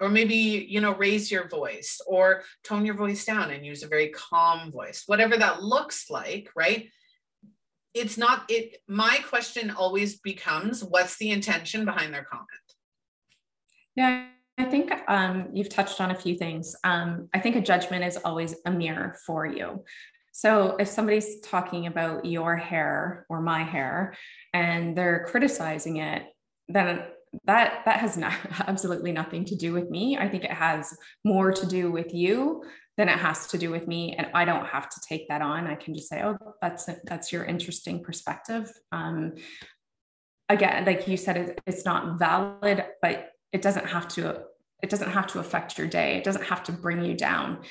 [0.01, 0.35] Or maybe
[0.69, 4.73] you know raise your voice or tone your voice down and use a very calm
[4.73, 6.91] voice whatever that looks like right?
[7.95, 12.69] It's not it my question always becomes what's the intention behind their comment?
[13.95, 14.27] Yeah
[14.59, 16.75] i think um, you've touched on a few things.
[16.83, 19.85] Um, i think a judgment is always a mirror for you
[20.37, 24.17] so if somebody's talking about your hair or my hair
[24.53, 26.25] and they're criticizing it
[26.69, 27.05] then
[27.45, 28.33] that that has not,
[28.67, 30.19] absolutely nothing to do with me.
[30.19, 32.65] I think it has more to do with you
[32.97, 35.69] than it has to do with me and i don't have to take that on.
[35.69, 38.71] I can just say oh that's that's your interesting perspective.
[38.91, 39.35] Um,
[40.49, 44.43] again like you said it, it's not valid but it doesn't have to
[44.83, 46.17] it doesn't have to affect your day.
[46.17, 47.63] It doesn't have to bring you down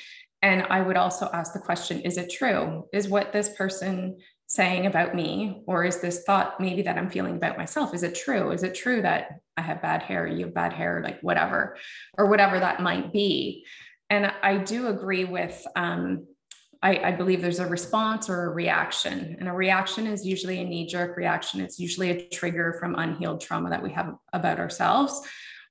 [0.44, 2.86] and i would also ask the question is it true?
[2.92, 7.36] Is what this person saying about me or is this thought maybe that i'm feeling
[7.36, 8.52] about myself is it true?
[8.52, 11.76] Is it true that i have bad hair you have bad hair like whatever
[12.16, 13.64] or whatever that might be?
[14.10, 16.26] And i do agree with um,
[16.82, 19.36] I, I believe there's a response or a reaction.
[19.40, 21.62] And a reaction is usually a knee-jerk reaction.
[21.62, 25.26] It's usually a trigger from unhealed trauma that we have about ourselves.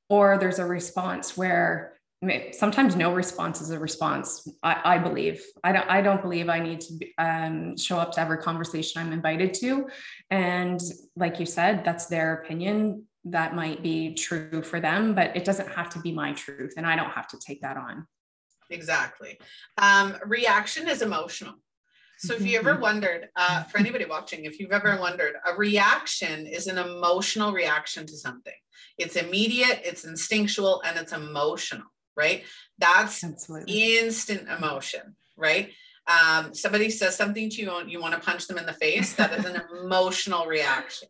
[0.09, 1.92] Or there's a response where
[2.51, 5.43] sometimes no response is a response I, I, believe.
[5.63, 9.01] I don't i don't believe i need to be, um, show up to every conversation
[9.01, 9.87] i'm invited to.
[10.29, 10.79] And
[11.15, 13.05] like you said that's their opinion.
[13.25, 16.85] That might be true for them but it doesn't have to be my truth and
[16.85, 18.07] i don't have to take that on.
[18.69, 19.39] Exactly.
[19.77, 21.55] Um, reaction is emotional.
[22.17, 26.47] So if you ever wondered uh, for anybody watching if you've ever wondered a reaction
[26.47, 28.53] is an emotional reaction to something.
[28.97, 32.43] It's immediate it's instinctual and it's emotional right?
[32.79, 33.97] That's Absolutely.
[33.97, 35.71] instant emotion, right?
[36.07, 39.13] Um, somebody says something to you and you want to punch them in the face,
[39.13, 41.07] that is an emotional reaction.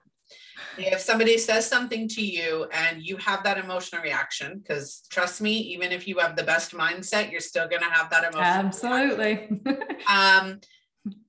[0.78, 5.52] If somebody says something to you and you have that emotional reaction, because trust me,
[5.52, 8.66] even if you have the best mindset, you're still going to have that emotion.
[8.66, 9.50] Absolutely.
[10.10, 10.60] um,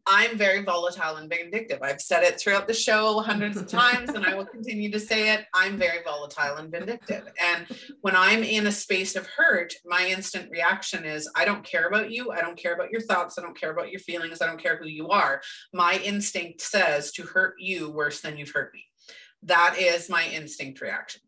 [0.06, 1.78] I'm very volatile and vindictive.
[1.82, 5.32] I've said it throughout the show hundreds of times, and I will continue to say
[5.32, 5.46] it.
[5.54, 7.26] I'm very volatile and vindictive.
[7.42, 7.66] And
[8.02, 12.10] when I'm in a space of hurt, my instant reaction is I don't care about
[12.10, 12.30] you.
[12.30, 13.38] I don't care about your thoughts.
[13.38, 14.42] I don't care about your feelings.
[14.42, 15.40] I don't care who you are.
[15.72, 18.84] My instinct says to hurt you worse than you've hurt me.
[19.42, 21.22] That is my instinct reaction.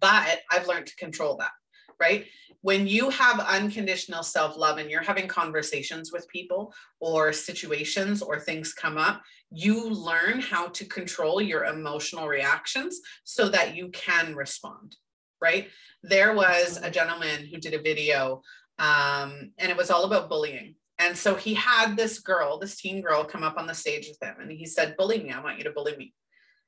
[0.00, 1.52] But I've learned to control that,
[2.00, 2.26] right?
[2.64, 8.40] when you have unconditional self love and you're having conversations with people or situations or
[8.40, 14.34] things come up, you learn how to control your emotional reactions so that you can
[14.34, 14.96] respond,
[15.42, 15.68] right?
[16.02, 18.40] There was a gentleman who did a video
[18.78, 20.76] um, and it was all about bullying.
[20.98, 24.26] And so he had this girl, this teen girl, come up on the stage with
[24.26, 25.32] him and he said, Bully me.
[25.32, 26.14] I want you to bully me.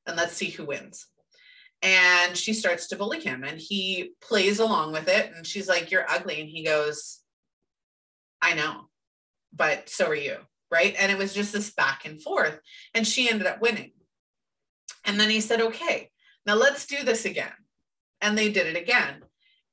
[0.06, 1.06] And let's see who wins
[1.82, 5.90] and she starts to bully him and he plays along with it and she's like
[5.90, 7.20] you're ugly and he goes
[8.40, 8.88] i know
[9.52, 10.36] but so are you
[10.70, 10.94] right?
[10.98, 12.58] And it was just this back and forth
[12.94, 13.92] and she ended up winning.
[15.04, 16.10] And then he said okay
[16.46, 17.52] now let's do this again
[18.20, 19.22] and they did it again.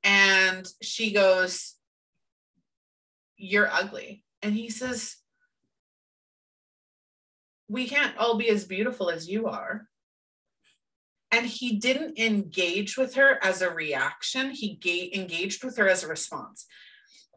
[0.02, 1.74] And she goes
[3.36, 5.16] you're ugly and he says
[7.68, 9.88] we can't all be as beautiful as you are
[11.34, 14.50] and he didn't engage with her as a reaction.
[14.50, 16.66] He ga- engaged with her as a response.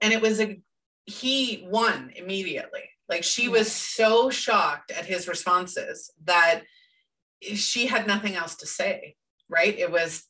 [0.02, 0.62] And it was a
[1.06, 2.84] he won immediately.
[3.10, 6.64] Like she was so shocked at his responses that
[7.42, 9.16] she had nothing else to say
[9.50, 9.78] right?
[9.78, 10.26] It was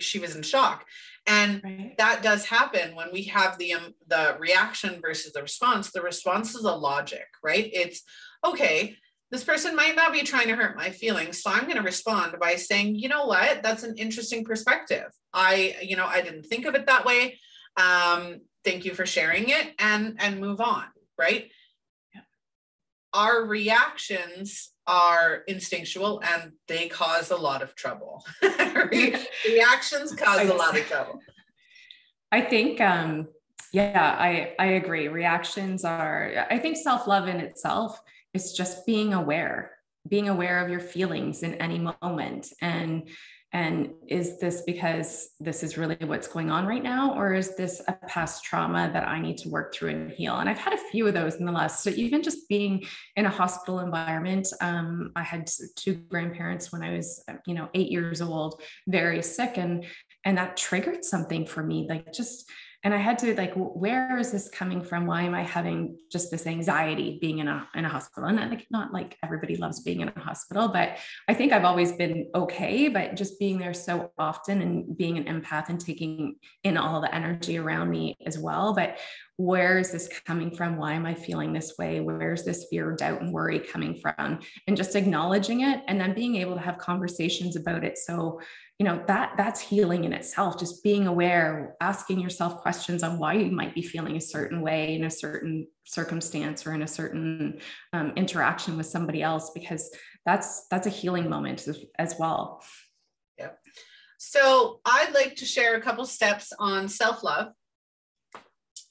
[0.00, 0.84] she was in shock.
[1.26, 1.94] And right.
[1.98, 5.90] that does happen when we have the um, the reaction versus the response.
[5.90, 7.70] The response is a logic right?
[7.72, 8.02] It's
[8.44, 8.96] okay
[9.32, 12.36] this person might not be trying to hurt my feelings so i'm going to respond
[12.38, 13.62] by saying you know what?
[13.62, 15.06] That's an interesting perspective.
[15.32, 17.38] I you know i didn't think of it that way.
[17.76, 20.84] Um, thank you for sharing it and and move on
[21.18, 21.50] right?
[22.14, 22.20] Yeah.
[23.14, 28.24] our reactions are instinctual and they cause a lot of trouble.
[28.42, 31.20] Reactions cause a lot of trouble.
[32.32, 33.28] I think um
[33.72, 35.08] yeah i i agree.
[35.08, 38.00] Reactions are i think self-love in itself
[38.34, 39.72] it's just being aware
[40.08, 42.52] being aware of your feelings in any moment.
[42.60, 43.08] And
[43.54, 47.82] and is this because this is really what's going on right now or is this
[47.86, 50.36] a past trauma that i need to work through and heal?
[50.36, 52.82] And i've had a few of those in the last so even just being
[53.14, 57.90] in a hospital environment um, i had two grandparents when i was you know eight
[57.90, 59.84] years old very sick and
[60.24, 62.50] and that triggered something for me like just
[62.84, 65.06] and i had to like where is this coming from?
[65.06, 68.28] Why am i having just this anxiety being in a in a hospital?
[68.28, 71.92] And like not like everybody loves being in a hospital but i think i've always
[71.92, 76.76] been okay but just being there so often and being an empath and taking in
[76.76, 78.98] all the energy around me as well but
[79.36, 80.76] where is this coming from?
[80.76, 82.00] Why am i feeling this way?
[82.00, 84.40] Where's this fear doubt and worry coming from?
[84.66, 88.40] And just acknowledging it and then being able to have conversations about it so
[88.78, 93.34] you know that that's healing in itself just being aware asking yourself questions on why
[93.34, 97.60] you might be feeling a certain way in a certain circumstance or in a certain
[97.92, 99.94] um, interaction with somebody else because
[100.26, 102.62] that's that's a healing moment as, as well.
[103.38, 103.50] Yeah
[104.24, 107.48] so i'd like to share a couple steps on self-love.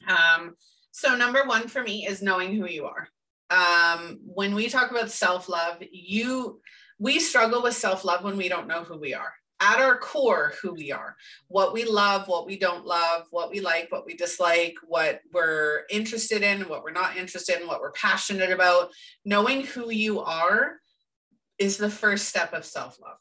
[0.06, 0.56] Um,
[0.92, 3.08] so number one for me is knowing who you are.
[3.50, 6.60] Um, when we talk about self-love you
[7.00, 10.74] we struggle with self-love when we don't know who we are at our core who
[10.74, 11.16] we are
[11.48, 15.84] what we love what we don't love what we like what we dislike what we're
[15.90, 18.90] interested in what we're not interested in what we're passionate about.
[19.26, 20.78] Knowing who you are
[21.60, 23.18] is the first step of self-love.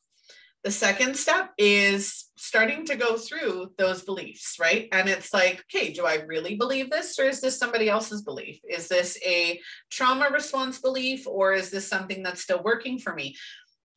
[0.64, 4.88] The second step is starting to go through those beliefs right?
[4.92, 8.60] And it's like okay do i really believe this or is this somebody else's belief?
[8.68, 13.36] Is this a trauma response belief or is this something that's still working for me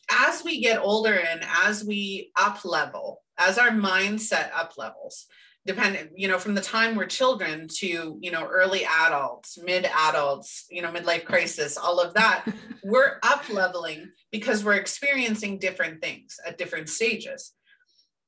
[0.09, 5.25] as we get older and as we up level, as our mindset up levels,
[5.65, 10.65] depending, you know, from the time we're children to, you know, early adults, mid adults,
[10.69, 12.45] you know, midlife crisis, all of that,
[12.83, 17.53] we're up leveling because we're experiencing different things at different stages.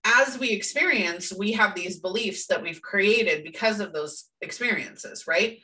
[0.05, 5.59] As we experience, we have these beliefs that we've created because of those experiences, right?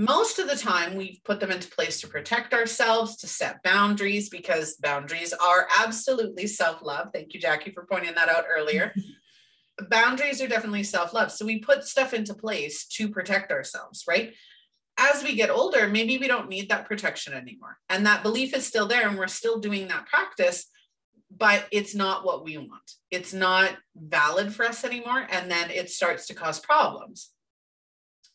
[0.00, 4.30] Most of the time we've put them into place to protect ourselves to set boundaries
[4.30, 7.08] because boundaries are absolutely self-love.
[7.12, 8.94] Thank you jackie for pointing that out earlier.
[9.90, 11.30] Boundaries are definitely self-love.
[11.30, 14.32] So we put stuff into place to protect ourselves right?
[14.96, 17.76] As we get older maybe we don't need that protection anymore.
[17.90, 20.64] And that belief is still there and we're still doing that practice
[21.30, 22.90] but it's not what we want.
[23.10, 27.32] It's not valid for us anymore and then it starts to cause problems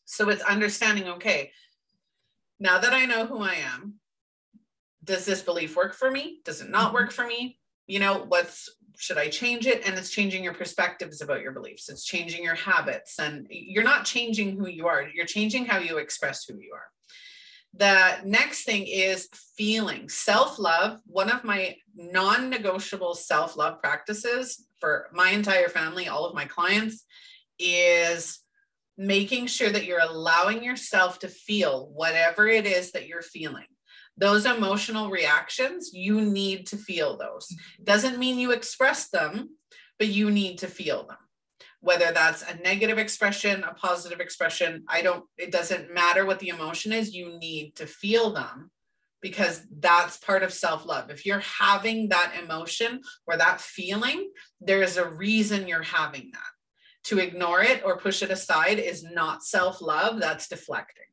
[0.06, 1.52] so it's understanding, okay,
[2.60, 3.96] now that I know who I am,
[5.04, 6.40] does this belief work for me?
[6.46, 6.96] Does it not mm-hmm.
[6.96, 7.60] work for me?
[7.88, 9.86] You know, what's should I change it?
[9.86, 11.90] And it's changing your perspectives about your beliefs.
[11.90, 13.20] It's changing your habits.
[13.20, 16.88] And you're not changing who you are, you're changing how you express who you are.
[17.78, 19.28] The next thing is
[19.58, 21.02] feeling self love.
[21.06, 26.46] One of my non negotiable self love practices for my entire family, all of my
[26.46, 27.04] clients,
[27.60, 28.40] is
[28.98, 33.66] making sure that you're allowing yourself to feel whatever it is that you're feeling.
[34.18, 37.48] Those emotional reactions you need to feel those.
[37.48, 37.84] Mm-hmm.
[37.84, 39.50] Doesn't mean you express them
[39.98, 41.18] but you need to feel them.
[41.80, 46.50] Whether that's a negative expression a positive expression i don't it doesn't matter what the
[46.50, 48.72] emotion is you need to feel them
[49.22, 51.10] because that's part of self-love.
[51.10, 54.30] If you're having that emotion or that feeling
[54.62, 56.55] there's a reason you're having that
[57.06, 61.04] to ignore it or push it aside is not self-love that's deflecting.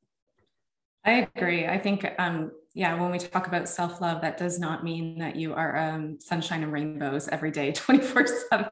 [1.04, 1.66] I agree.
[1.66, 5.36] I think um, yeah, when we talk about self love, that does not mean that
[5.36, 8.70] you are um, sunshine and rainbows every day, 24 7.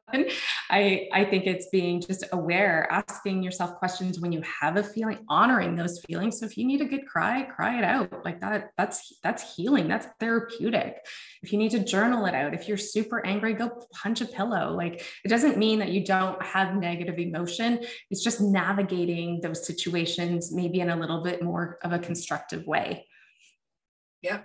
[0.71, 5.19] I, I think it's being just aware, asking yourself questions when you have a feeling,
[5.29, 6.39] honoring those feelings.
[6.39, 8.71] So if you need a good cry, cry it out like that.
[8.75, 9.87] That's that's healing.
[9.87, 11.05] That's therapeutic.
[11.43, 14.73] If you need to journal it out, if you're super angry, go punch a pillow.
[14.75, 17.85] Like it doesn't mean that you don't have negative emotion.
[18.09, 23.05] It's just navigating those situations maybe in a little bit more of a constructive way.
[24.21, 24.41] Yeah.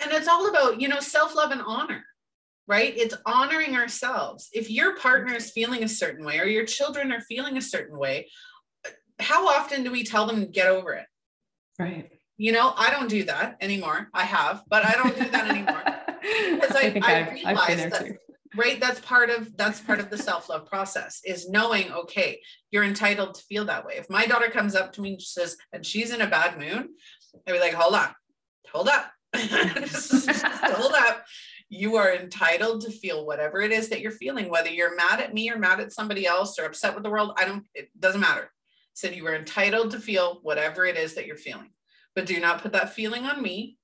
[0.00, 2.04] And it's all about, you know, self love and honor,
[2.66, 2.92] right?
[2.96, 4.48] It's honoring ourselves.
[4.52, 7.98] If your partner is feeling a certain way or your children are feeling a certain
[7.98, 8.28] way,
[9.18, 11.06] how often do we tell them get over it?
[11.78, 12.10] Right.
[12.36, 14.08] You know, I don't do that anymore.
[14.14, 15.82] I have, but I don't do that anymore.
[16.20, 18.16] Because I, I, I realize that, too.
[18.56, 22.40] right, that's part of that's part of the self-love process is knowing, okay,
[22.72, 23.94] you're entitled to feel that way.
[23.96, 26.88] If my daughter comes up to me and says, and she's in a bad mood,
[27.46, 28.08] I'd be like, hold on,
[28.72, 29.10] hold up.
[29.36, 31.24] hold up.
[31.68, 35.34] You are entitled to feel whatever it is that you're feeling, whether you're mad at
[35.34, 37.32] me or mad at somebody else or upset with the world.
[37.36, 38.50] I don't, it doesn't matter.
[38.94, 41.70] Said you are entitled to feel whatever it is that you're feeling,
[42.14, 43.76] but do not put that feeling on me.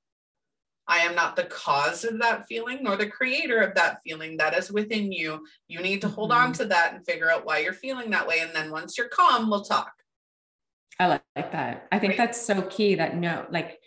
[0.87, 4.55] I am not the cause of that feeling nor the creator of that feeling that
[4.55, 5.47] is within you.
[5.69, 6.47] You need to hold mm-hmm.
[6.47, 8.41] on to that and figure out why you're feeling that way.
[8.41, 9.93] And then once you're calm, we'll talk.
[10.99, 11.89] I like that.
[11.91, 12.19] I think right.
[12.19, 13.81] that's so key that no, like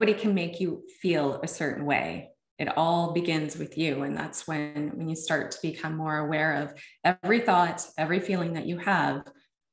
[0.00, 2.30] nobody can make you feel a certain way.
[2.58, 6.54] It all begins with you and that's when when you start to become more aware
[6.54, 6.74] of
[7.04, 9.24] every thought every feeling that you have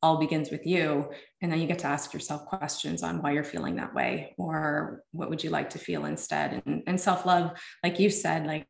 [0.03, 1.09] all begins with you.
[1.41, 5.01] And then you get to ask yourself questions on why you're feeling that way or
[5.11, 6.61] what would you like to feel instead?
[6.65, 8.67] And, and self-love like you said like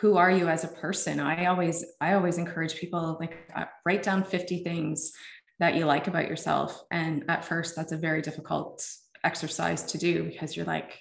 [0.00, 1.18] who are you as a person?
[1.20, 5.12] I always i always encourage people like uh, write down 50 things
[5.58, 6.82] that you like about yourself.
[6.90, 8.84] And at first that's a very difficult
[9.24, 10.98] exercise to do because you're like,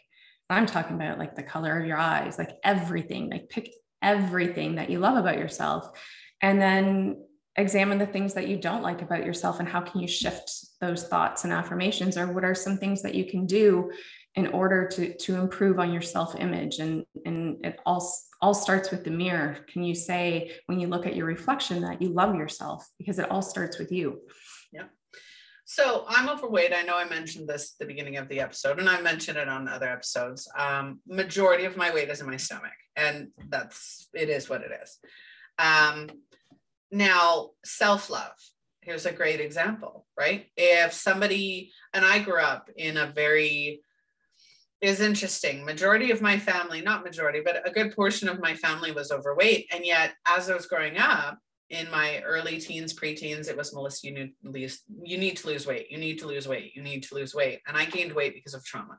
[0.49, 4.89] I'm talking about like the color of your eyes, like everything, like pick everything that
[4.89, 5.89] you love about yourself.
[6.41, 7.23] And then
[7.55, 11.07] examine the things that you don't like about yourself and how can you shift those
[11.07, 13.91] thoughts and affirmations or what are some things that you can do
[14.35, 18.09] in order to to improve on your self image and and it all
[18.41, 19.57] all starts with the mirror.
[19.71, 22.87] Can you say when you look at your reflection that you love yourself?
[22.97, 24.21] Because it all starts with you
[25.71, 26.73] so I'm overweight.
[26.73, 29.47] I know I mentioned this at the beginning of the episode, and I mentioned it
[29.47, 30.45] on other episodes.
[30.57, 34.71] Um, majority of my weight is in my stomach, and that's it is what it
[34.83, 34.97] is.
[35.57, 36.09] Um,
[36.91, 38.33] now, self-love.
[38.81, 40.47] Here's a great example, right?
[40.57, 43.81] If somebody and I grew up in a very
[44.81, 45.63] is interesting.
[45.63, 49.67] Majority of my family, not majority, but a good portion of my family was overweight.
[49.73, 51.37] And yet, as I was growing up,
[51.71, 55.65] in my early teens, preteens, it was Melissa, you need, lose, you need to lose
[55.65, 55.89] weight.
[55.89, 56.75] You need to lose weight.
[56.75, 57.61] You need to lose weight.
[57.65, 58.97] And I gained weight because of trauma.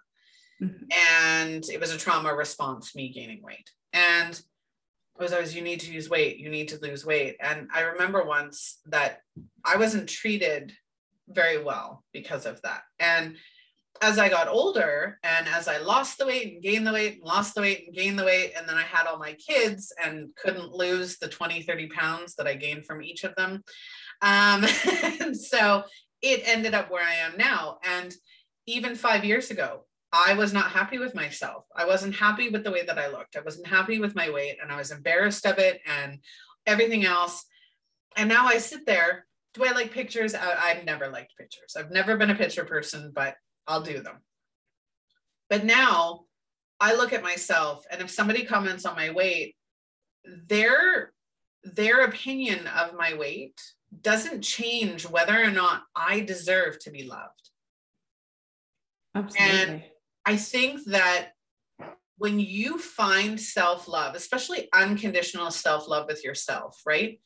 [0.60, 0.84] Mm-hmm.
[1.20, 3.70] And it was a trauma response, me gaining weight.
[3.92, 6.38] And it was always, you need to lose weight.
[6.38, 7.36] You need to lose weight.
[7.40, 9.18] And I remember once that
[9.66, 10.72] I wasn't treated
[11.28, 12.82] very well because of that.
[12.98, 13.36] And
[14.00, 17.22] as I got older and as I lost the weight and gained the weight and
[17.22, 20.30] lost the weight and gained the weight, and then I had all my kids and
[20.36, 23.62] couldn't lose the 20, 30 pounds that I gained from each of them.
[24.22, 24.64] Um,
[25.34, 25.84] so
[26.22, 27.78] it ended up where I am now.
[27.84, 28.14] And
[28.66, 31.64] even five years ago, I was not happy with myself.
[31.74, 33.36] I wasn't happy with the way that I looked.
[33.36, 36.18] I wasn't happy with my weight and I was embarrassed of it and
[36.66, 37.44] everything else.
[38.16, 39.26] And now I sit there.
[39.54, 40.34] Do I like pictures?
[40.34, 41.76] I, I've never liked pictures.
[41.76, 43.36] I've never been a picture person, but
[43.66, 44.16] I'll do them.
[45.48, 46.24] But now
[46.80, 49.54] I look at myself and if somebody comments on my weight,
[50.24, 51.12] their
[51.64, 53.60] their opinion of my weight
[54.00, 57.50] doesn't change whether or not I deserve to be loved.
[59.14, 59.60] Absolutely.
[59.60, 59.82] And
[60.24, 61.32] I think that
[62.16, 67.20] when you find self love, especially unconditional self love with yourself, right?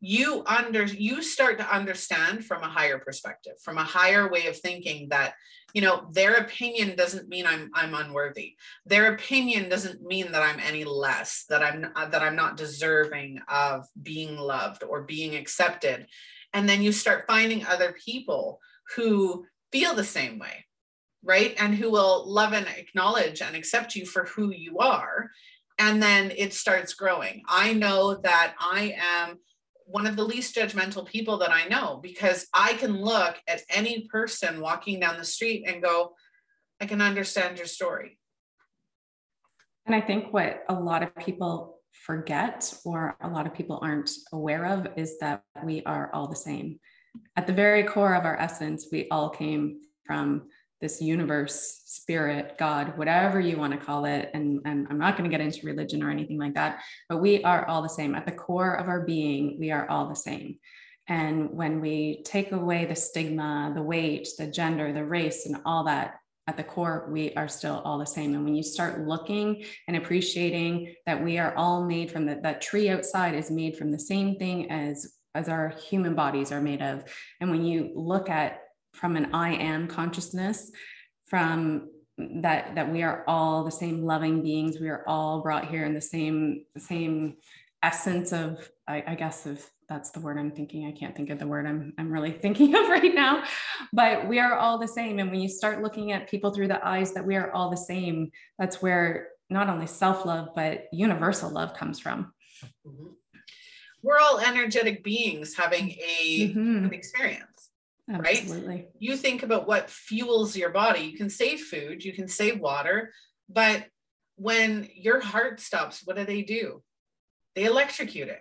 [0.00, 4.58] You under you start to understand from a higher perspective, from a higher way of
[4.58, 5.34] thinking that
[5.74, 8.56] you know their opinion doesn't mean I'm I'm unworthy.
[8.86, 13.40] Their opinion doesn't mean that I'm any less, that I'm uh, that I'm not deserving
[13.48, 16.06] of being loved or being accepted.
[16.52, 18.60] And then you start finding other people
[18.96, 20.66] who feel the same way
[21.22, 21.54] right?
[21.58, 25.30] And who will love and acknowledge and accept you for who you are.
[25.78, 27.42] And then it starts growing.
[27.48, 29.38] I know that I am
[29.90, 34.06] one of the least judgmental people that I know because I can look at any
[34.08, 36.14] person walking down the street and go,
[36.80, 38.18] I can understand your story.
[39.86, 44.10] And I think what a lot of people forget or a lot of people aren't
[44.32, 46.78] aware of is that we are all the same.
[47.36, 50.42] At the very core of our essence, we all came from
[50.80, 54.30] this universe, spirit, God, whatever you want to call it.
[54.32, 57.42] And, and I'm not going to get into religion or anything like that, but we
[57.44, 58.14] are all the same.
[58.14, 60.58] At the core of our being, we are all the same.
[61.06, 65.84] And when we take away the stigma, the weight, the gender, the race, and all
[65.84, 66.14] that,
[66.46, 68.34] at the core, we are still all the same.
[68.34, 72.60] And when you start looking and appreciating that we are all made from the, that
[72.60, 76.82] tree outside is made from the same thing as as our human bodies are made
[76.82, 77.04] of.
[77.40, 78.59] And when you look at
[78.92, 80.70] from an I am consciousness,
[81.26, 84.78] from that that we are all the same loving beings.
[84.80, 87.36] We are all brought here in the same same
[87.82, 90.86] essence of I, I guess of that's the word I'm thinking.
[90.86, 93.42] I can't think of the word I'm, I'm really thinking of right now,
[93.92, 95.18] but we are all the same.
[95.18, 97.76] And when you start looking at people through the eyes that we are all the
[97.76, 102.32] same, that's where not only self love, but universal love comes from.
[102.86, 103.06] Mm-hmm.
[104.02, 106.84] We're all energetic beings having a, mm-hmm.
[106.84, 107.44] an experience.
[108.10, 108.68] Absolutely.
[108.68, 108.88] right?
[108.98, 111.00] You think about what fuels your body.
[111.00, 113.12] You can save food, you can save water,
[113.48, 113.86] but
[114.36, 116.82] when your heart stops, what do they do?
[117.54, 118.40] They electrocute it.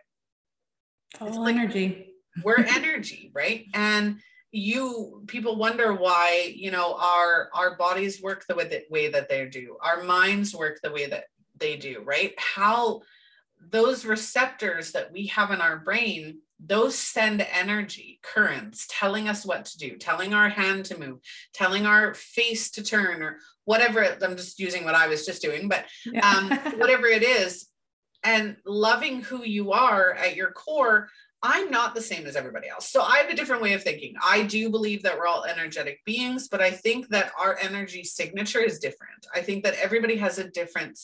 [1.20, 2.14] All like, energy.
[2.44, 3.66] we're energy, right?
[3.74, 4.20] And
[4.52, 9.30] you people wonder why you know our our bodies work the way that way that
[9.30, 11.26] they do our minds work the way that
[11.58, 13.00] they do right how
[13.70, 19.66] those receptors that we have in our brain those send energy currents telling us what
[19.66, 21.20] to do telling our hand to move
[21.53, 25.70] telling our face to turn or whatever i'm just using what i was just doing
[25.70, 25.86] but
[26.22, 27.68] um, whatever it is
[28.24, 31.07] and loving who you are at your core
[31.41, 32.89] i'm not the same as everybody else.
[32.89, 34.16] So i have a different way of thinking.
[34.22, 38.60] I do believe that we're all energetic beings but i think that our energy signature
[38.60, 39.26] is different.
[39.34, 40.99] I think that everybody has a different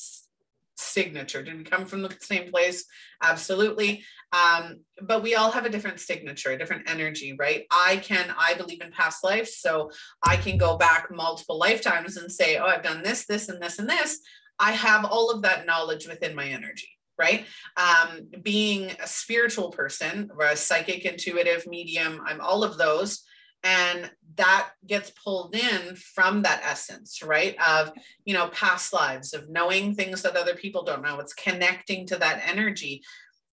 [0.77, 1.43] signature.
[1.43, 2.85] Did we come from the same place?
[3.23, 4.03] Absolutely.
[4.31, 7.65] Um, but we all have a different signature, a different energy, right?
[7.71, 9.57] I can, I believe in past lives.
[9.57, 9.91] So
[10.23, 13.79] I can go back multiple lifetimes and say, oh, I've done this, this, and this,
[13.79, 14.19] and this.
[14.59, 17.45] I have all of that knowledge within my energy right?
[17.77, 23.23] Um, being a spiritual person, or a psychic, intuitive, medium, I'm all of those
[23.65, 27.55] and that gets pulled in from that essence right?
[27.67, 27.91] Of
[28.23, 31.19] you know past lives of knowing things that other people don't know.
[31.19, 33.01] It's connecting to that energy.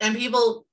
[0.01, 0.67] And people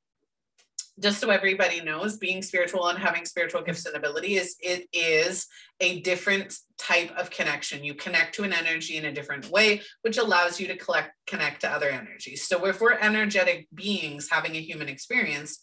[1.00, 5.46] just so everybody knows being spiritual and having spiritual gifts and ability is it is
[5.80, 7.84] a different type of connection.
[7.84, 11.62] You connect to an energy in a different way which allows you to collect connect
[11.62, 12.48] to other energies.
[12.48, 15.60] So if we're energetic beings having a human experience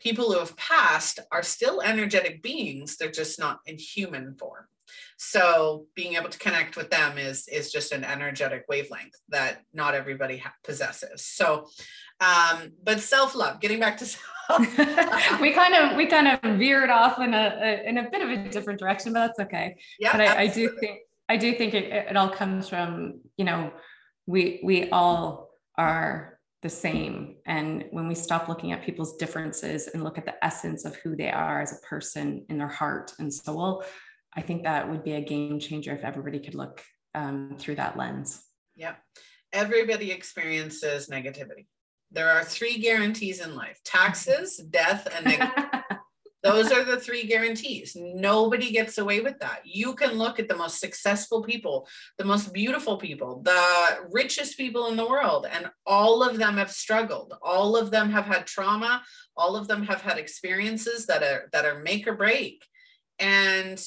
[0.00, 4.66] people who have passed are still energetic beings they're just not in human form.
[5.16, 9.94] So being able to connect with them is is just an energetic wavelength that not
[9.94, 11.24] everybody ha- possesses.
[11.24, 11.66] So
[12.20, 14.20] um but self-love getting back to self
[15.40, 18.30] we kind of we kind of veered off in a, a, in a bit of
[18.30, 19.76] a different direction but that's okay.
[19.98, 23.44] Yeah but I, I, do think i do think it, it all comes from you
[23.44, 23.72] know
[24.26, 26.33] we we all are
[26.64, 27.36] the same.
[27.44, 31.14] And when we stop looking at people's differences and look at the essence of who
[31.14, 33.84] they are as a person in their heart and soul,
[34.34, 36.82] I think that would be a game changer if everybody could look
[37.14, 38.42] um, through that lens.
[38.74, 38.94] Yeah.
[39.52, 41.66] Everybody experiences negativity.
[42.10, 45.82] There are three guarantees in life taxes, death, and negativity.
[46.44, 47.96] Those are the three guarantees.
[47.98, 49.62] Nobody gets away with that.
[49.64, 51.88] You can look at the most successful people,
[52.18, 56.70] the most beautiful people, the richest people in the world, and all of them have
[56.70, 57.32] struggled.
[57.42, 59.02] All of them have had trauma.
[59.38, 62.62] All of them have had experiences that are that are make or break.
[63.18, 63.82] And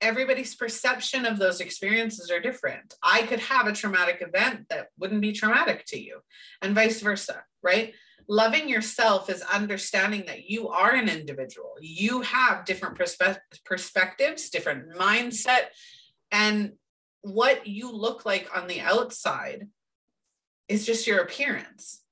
[0.00, 2.94] everybody's perception of those experiences are different.
[3.02, 6.20] I could have a traumatic event that wouldn't be traumatic to you,
[6.62, 7.92] and vice versa, right?
[8.30, 14.94] Loving yourself is understanding that you are an individual you have different perspe- perspectives different
[14.94, 15.64] mindset
[16.30, 16.72] and
[17.22, 19.66] what you look like on the outside
[20.68, 22.02] is just your appearance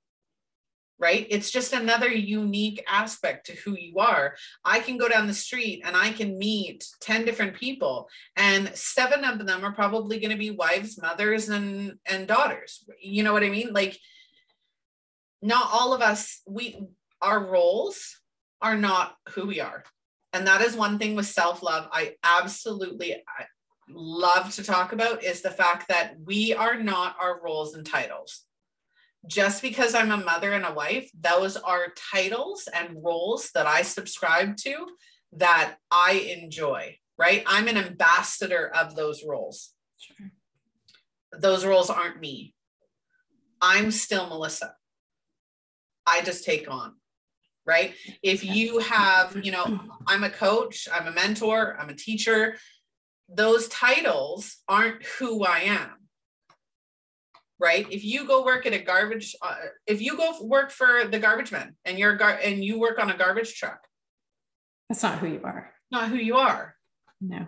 [1.01, 1.27] right?
[1.31, 4.35] It's just another unique aspect to who you are.
[4.65, 9.25] I can go down the street and I can meet 10 different people and seven
[9.25, 12.85] of them are probably going to be wives, mothers and and daughters.
[13.01, 13.73] You know what I mean?
[13.73, 13.99] Like
[15.43, 16.87] not all of us we
[17.21, 18.21] our roles
[18.61, 19.85] are not who we are.
[20.33, 23.17] And that is one thing with self-love I absolutely
[23.89, 28.45] love to talk about is the fact that we are not our roles and titles
[29.27, 33.83] just because I'm a mother and a wife, those are titles and roles that I
[33.83, 34.87] subscribe to
[35.33, 37.43] that I enjoy, right?
[37.47, 39.75] I'm an ambassador of those roles.
[39.99, 40.31] Sure.
[41.33, 42.55] Those roles aren't me.
[43.61, 44.75] I'm still Melissa.
[46.09, 46.95] I just take on,
[47.67, 47.95] right?
[48.23, 52.57] If you have, you know, I'm a coach, I'm a mentor, I'm a teacher,
[53.29, 55.91] those titles aren't who I am
[57.59, 57.87] right?
[57.91, 59.57] If you go work at a garbage, uh,
[59.87, 63.11] if you go work for the garbage man and you're gar- and you work on
[63.11, 63.87] a garbage truck,
[64.89, 65.71] that's not who you are.
[65.91, 66.75] Not who you are.
[67.21, 67.47] No.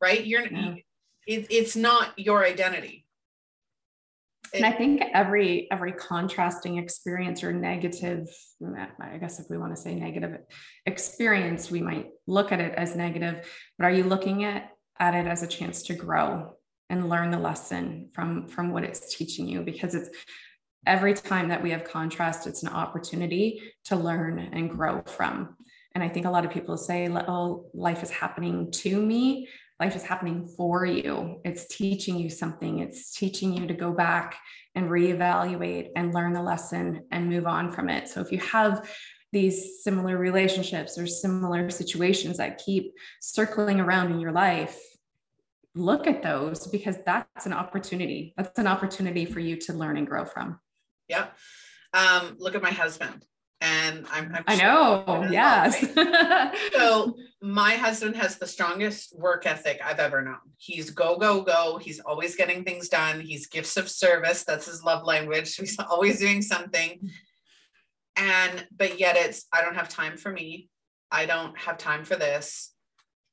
[0.00, 0.24] Right?
[0.24, 0.48] You're.
[0.48, 0.76] No.
[1.26, 3.03] It, it's not your identity.
[4.54, 8.28] And I think every every contrasting experience or negative,
[9.00, 10.38] I guess if we want to say negative
[10.86, 13.46] experience, we might look at it as negative.
[13.78, 16.54] But are you looking at at it as a chance to grow
[16.90, 20.10] and learn the lesson from from what it's teaching you because it's
[20.86, 25.56] every time that we have contrast it's an opportunity to learn and grow from
[25.94, 29.48] and i think a lot of people say oh life is happening to me
[29.80, 34.36] life is happening for you it's teaching you something it's teaching you to go back
[34.74, 38.88] and reevaluate and learn the lesson and move on from it so if you have
[39.32, 44.78] these similar relationships or similar situations that keep circling around in your life
[45.74, 48.32] look at those because that's an opportunity.
[48.36, 50.60] That's an opportunity for you to learn and grow from.
[51.08, 51.36] Yep.
[51.92, 53.24] Um, look at my husband.
[53.60, 55.86] And I'm, I'm i know, yes.
[56.72, 60.36] so my husband has the strongest work ethic I've ever known.
[60.58, 61.78] He's go, go, go.
[61.78, 63.20] He's always getting things done.
[63.20, 64.44] He's gifts of service.
[64.44, 65.54] That's his love language.
[65.56, 67.08] He's always doing something.
[68.16, 70.68] And, but yet it's, I don't have time for me.
[71.10, 72.72] I don't have time for this.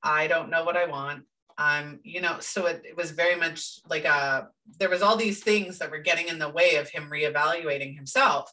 [0.01, 1.23] I don't know what I want
[1.57, 4.45] um you know so it, it was very much like a uh,
[4.79, 8.51] there was all these things that were getting in the way of him reevaluating himself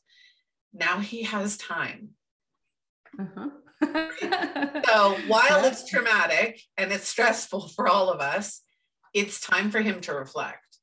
[0.72, 2.10] now he has time.
[3.18, 3.48] Uh-huh.
[4.84, 8.62] so while it's traumatic and it's stressful for all of us
[9.14, 10.78] it's time for him to reflect.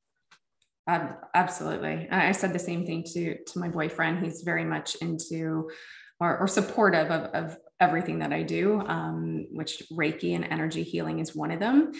[0.88, 2.08] Um, absolutely.
[2.10, 4.24] I said the same thing to to my boyfriend.
[4.24, 5.70] He's very much into
[6.20, 11.18] or, or supportive of, of everything that I do, um, which Reiki and energy healing
[11.18, 11.92] is one of them.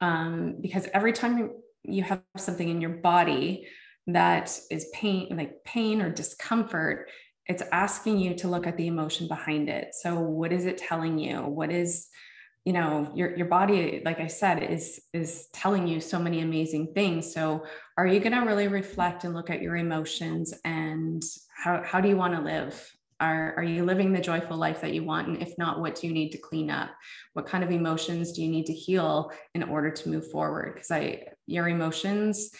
[0.00, 1.50] Um, because every time
[1.82, 3.66] you have something in your body
[4.06, 7.08] that is pain, like pain or discomfort,
[7.46, 9.94] it's asking you to look at the emotion behind it.
[9.94, 11.40] So, what is it telling you?
[11.40, 12.08] What is
[12.64, 16.94] you know your your body like i said is is telling you so many amazing
[16.94, 17.62] things so
[17.98, 21.22] are you going to really reflect and look at your emotions and
[21.54, 22.90] how how do you want to live
[23.20, 25.28] are, are you living the joyful life that you want?
[25.28, 26.90] And if not, what do you need to clean up?
[27.32, 30.74] What kind of emotions do you need to heal in order to move forward?
[30.74, 32.50] Because I your emotions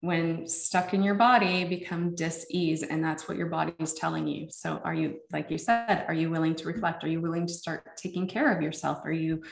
[0.00, 4.48] when stuck in your body become dis-ease and that's what your body is telling you.
[4.50, 7.02] So are you like you said are you willing to reflect?
[7.04, 9.00] Are you willing to start taking care of yourself?
[9.04, 9.42] Are you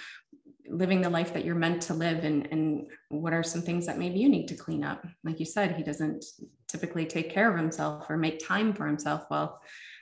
[0.66, 2.24] living the life that you're meant to live?
[2.24, 5.04] And and what are some things that maybe you need to clean up?
[5.24, 6.24] Like you said he doesn't
[6.68, 9.24] typically take care of himself or make time for himself.
[9.30, 9.60] Well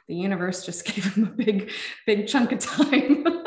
[0.09, 1.71] the universe just gave him a big,
[2.07, 3.25] big chunk of time.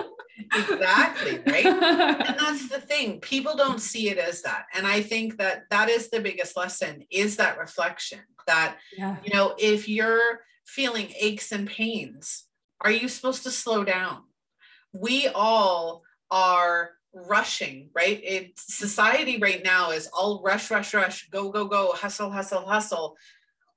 [0.57, 1.65] exactly right?
[2.27, 5.89] And that's the thing people don't see it as that and i think that that
[5.89, 9.17] is the biggest lesson is that reflection that yeah.
[9.23, 12.45] you know if you're feeling aches and pains
[12.81, 14.23] are you supposed to slow down?
[14.93, 18.21] We all are rushing right?
[18.23, 23.15] It society right now is all rush rush rush go go go hustle hustle hustle.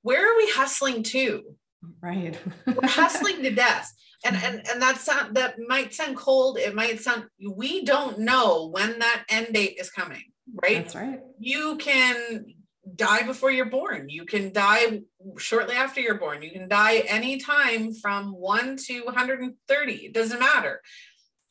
[0.01, 1.55] Where are we hustling to
[2.01, 2.37] Right.
[2.65, 3.93] We're hustling to death.
[4.25, 6.57] And and and that sound that might sound cold.
[6.57, 10.23] It might sound we don't know when that end date is coming,
[10.61, 10.77] right?
[10.77, 11.21] That's right.
[11.39, 12.53] You can
[12.95, 14.09] die before you're born.
[14.09, 15.03] You can die
[15.37, 16.41] shortly after you're born.
[16.41, 19.93] You can die anytime from 1 to 130.
[19.93, 20.81] It doesn't matter.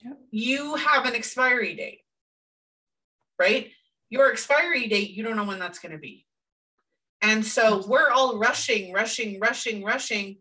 [0.05, 0.19] Yep.
[0.31, 2.01] You have an expiry date.
[3.39, 3.71] Right?
[4.11, 6.27] Your expiry date, you don't know when that's going to be.
[7.21, 10.39] And so we're all rushing, rushing, rushing, rushing.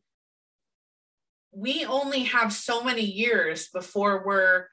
[1.52, 4.68] We only have so many years before we're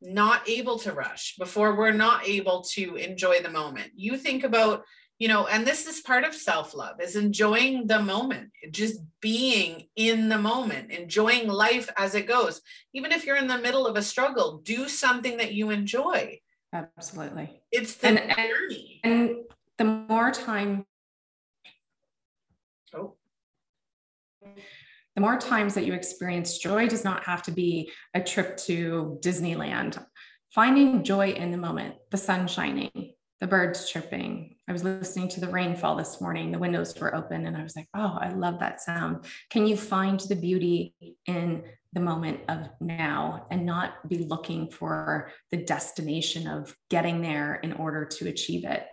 [0.00, 3.90] not able to rush, before we're not able to enjoy the moment.
[3.94, 4.84] You think about,
[5.18, 9.88] you know, and this is part of self love is enjoying the moment, just being
[9.96, 12.62] in the moment, enjoying life as it goes.
[12.94, 16.40] Even if you're in the middle of a struggle, do something that you enjoy.
[16.72, 17.62] Absolutely.
[17.70, 19.00] It's the and, journey.
[19.04, 19.36] And
[19.76, 20.86] the more time.
[22.94, 23.16] Oh
[25.14, 29.18] the more times that you experience joy does not have to be a trip to
[29.22, 30.02] Disneyland.
[30.54, 34.56] Finding joy in the moment, the sun shining, the birds chirping.
[34.68, 36.50] I was listening to the rainfall this morning.
[36.50, 39.24] The windows were open, and I was like, oh, I love that sound.
[39.50, 40.94] Can you find the beauty
[41.26, 47.56] in the moment of now and not be looking for the destination of getting there
[47.56, 48.86] in order to achieve it?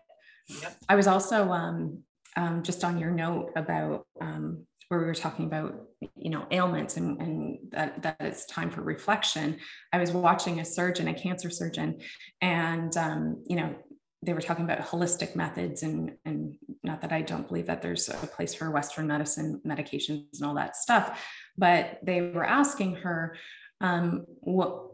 [0.62, 0.78] Yep.
[0.90, 2.04] I was also um,
[2.38, 5.76] um, just on your note about um, where we were talking about
[6.16, 9.58] you know ailments and, and that, that it's time for reflection.
[9.92, 12.00] I was watching a surgeon a cancer surgeon
[12.42, 13.76] and um, you know
[14.24, 18.10] they were talking about holistic methods and and not that i don't believe that there's
[18.10, 21.24] a place for western medicine medications and all that stuff
[21.56, 23.36] but they were asking her
[23.80, 24.86] um, what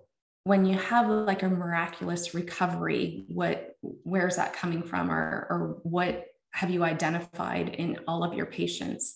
[0.44, 6.26] when you have like a miraculous recovery what where's that coming from or or what
[6.54, 9.16] have you identified in all of your patients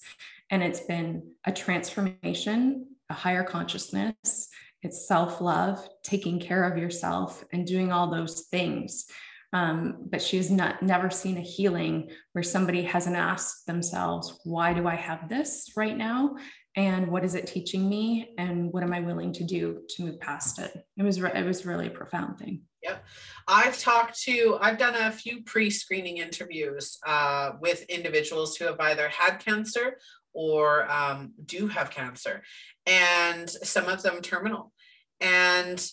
[0.49, 4.49] and it's been a transformation, a higher consciousness,
[4.83, 9.05] it's self love, taking care of yourself, and doing all those things.
[9.53, 14.87] Um, but she's not never seen a healing where somebody hasn't asked themselves, why do
[14.87, 16.35] I have this right now?
[16.75, 18.29] And what is it teaching me?
[18.37, 20.85] And what am I willing to do to move past it?
[20.97, 22.61] It was re- it was really a profound thing.
[22.83, 23.05] Yep.
[23.47, 28.79] I've talked to, I've done a few pre screening interviews uh, with individuals who have
[28.79, 29.97] either had cancer
[30.33, 32.43] or um, do have cancer,
[32.85, 34.71] and some of them terminal.
[35.19, 35.83] And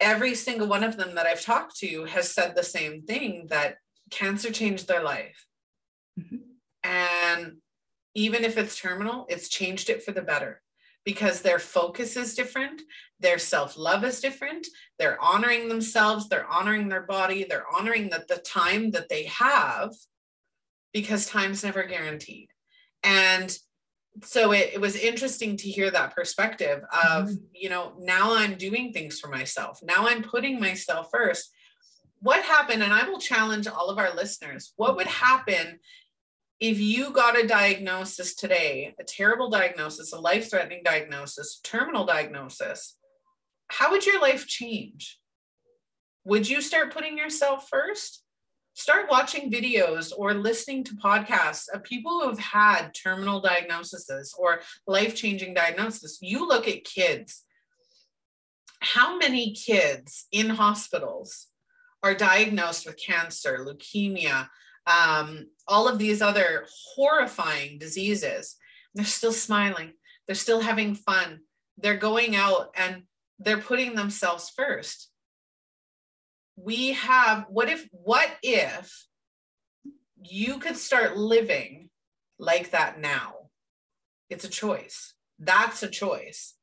[0.00, 3.76] every single one of them that I've talked to has said the same thing that
[4.10, 5.46] cancer changed their life.
[6.20, 6.36] Mm-hmm.
[6.82, 7.56] And
[8.14, 10.60] even if it's terminal, it's changed it for the better
[11.04, 12.82] because their focus is different,
[13.20, 14.66] their self love is different,
[14.98, 19.92] they're honoring themselves, they're honoring their body, they're honoring that the time that they have
[20.92, 22.48] because time's never guaranteed.
[23.02, 23.56] And
[24.22, 27.34] so it, it, was interesting to hear that perspective of mm-hmm.
[27.52, 29.80] you know now i'm doing things for myself.
[29.82, 31.50] Now i'm putting myself first.
[32.20, 35.80] What happened and i will challenge all of our listeners what would happen
[36.64, 42.96] if you got a diagnosis today a terrible diagnosis a life-threatening diagnosis terminal diagnosis
[43.68, 45.18] how would your life change?
[46.24, 48.22] Would you start putting yourself first?
[48.74, 54.60] Start watching videos or listening to podcasts of people who have had terminal diagnoses or
[54.86, 57.42] life-changing diagnosis you look at kids.
[58.80, 61.46] How many kids in hospitals
[62.02, 64.48] are diagnosed with cancer leukemia
[64.86, 68.56] um, all of these other horrifying diseases.
[68.94, 69.92] They're still smiling.
[70.26, 71.40] They're still having fun.
[71.78, 73.02] They're going out and
[73.38, 75.10] they're putting themselves first.
[76.56, 79.06] We have what if what if
[80.22, 81.90] you could start living
[82.38, 83.34] like that now?
[84.30, 85.14] It's a choice.
[85.38, 86.54] That's a choice.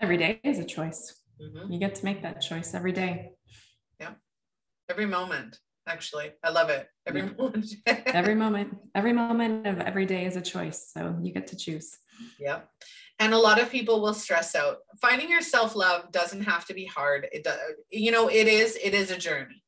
[0.00, 1.14] Every day is a choice.
[1.40, 1.72] Mm-hmm.
[1.72, 3.30] you get to make that choice every day.
[4.00, 4.14] Yeah.
[4.90, 5.56] Every moment
[5.88, 6.30] actually.
[6.44, 6.86] I love it.
[7.06, 7.74] Every moment.
[7.86, 11.96] Every moment every moment of every day is a choice so you get to choose.
[12.38, 12.60] Yeah
[13.18, 14.78] and a lot of people will stress out.
[15.00, 17.26] Finding your self-love doesn't have to be hard.
[17.32, 17.58] It does
[17.90, 19.62] you know it is it is a journey.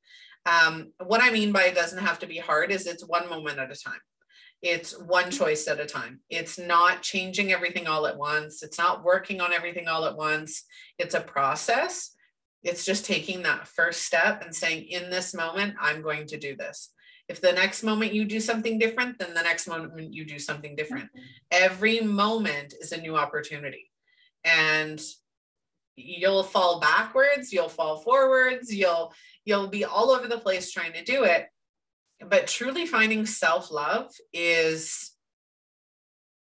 [0.47, 3.59] Um, what i mean by it doesn't have to be hard is it's one moment
[3.59, 4.01] at a time.
[4.63, 6.21] It's one choice at a time.
[6.29, 8.63] It's not changing everything all at once.
[8.63, 10.65] It's not working on everything all at once.
[10.99, 12.15] It's a process
[12.63, 16.57] it's just taking that first step and saying in this moment i'm going to do
[16.57, 16.91] this
[17.31, 20.75] if the next moment you do something different, then the next moment you do something
[20.75, 21.05] different.
[21.05, 21.23] Mm-hmm.
[21.53, 23.89] Every moment is a new opportunity.
[24.45, 25.01] And
[25.95, 29.13] you'll fall backwards, you'll fall forwards, you'll
[29.45, 31.47] you'll be all over the place trying to do it.
[32.21, 35.13] But truly finding self-love is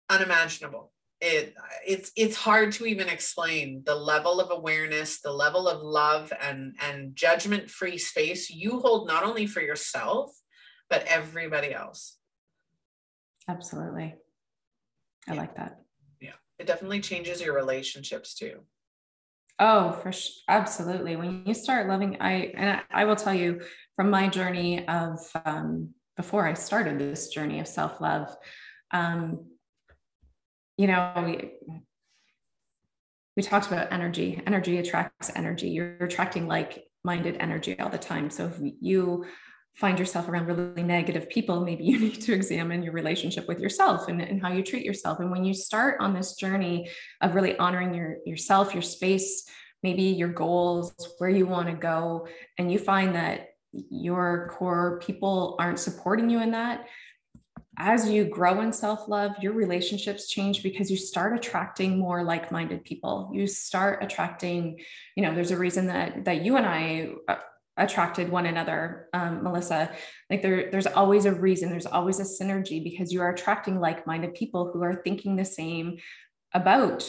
[0.09, 0.92] unimaginable.
[1.20, 1.54] It
[1.86, 6.76] it's it's hard to even explain the level of awareness, the level of love and
[6.80, 10.30] and judgment-free space you hold not only for yourself,
[10.88, 12.16] but everybody else.
[13.48, 14.14] Absolutely.
[15.28, 15.40] I yeah.
[15.40, 15.80] like that.
[16.20, 16.32] Yeah.
[16.58, 18.60] It definitely changes your relationships too.
[19.58, 20.32] Oh, for sure.
[20.48, 21.16] Absolutely.
[21.16, 23.60] When you start loving, I, and I, I will tell you
[23.96, 28.28] from my journey of, um, before I started this journey of self love,
[28.92, 29.46] um,
[30.78, 31.42] you know,
[33.36, 34.40] we talked about energy.
[34.46, 35.68] Energy attracts energy.
[35.68, 38.30] You're attracting like minded energy all the time.
[38.30, 39.26] So if you
[39.74, 44.08] find yourself around really negative people, maybe you need to examine your relationship with yourself
[44.08, 45.20] and, and how you treat yourself.
[45.20, 46.88] And when you start on this journey
[47.20, 49.44] of really honoring your yourself, your space,
[49.82, 52.26] maybe your goals, where you want to go,
[52.56, 56.86] and you find that your core people aren't supporting you in that,
[57.78, 63.30] as you grow in self-love your relationships change because you start attracting more like-minded people.
[63.32, 64.80] You start attracting
[65.16, 67.36] you know there's a reason that that you and i uh,
[67.78, 69.90] attracted one another um, melissa.
[70.28, 74.34] Like there, there's always a reason there's always a synergy because you are attracting like-minded
[74.34, 75.98] people who are thinking the same
[76.52, 77.08] about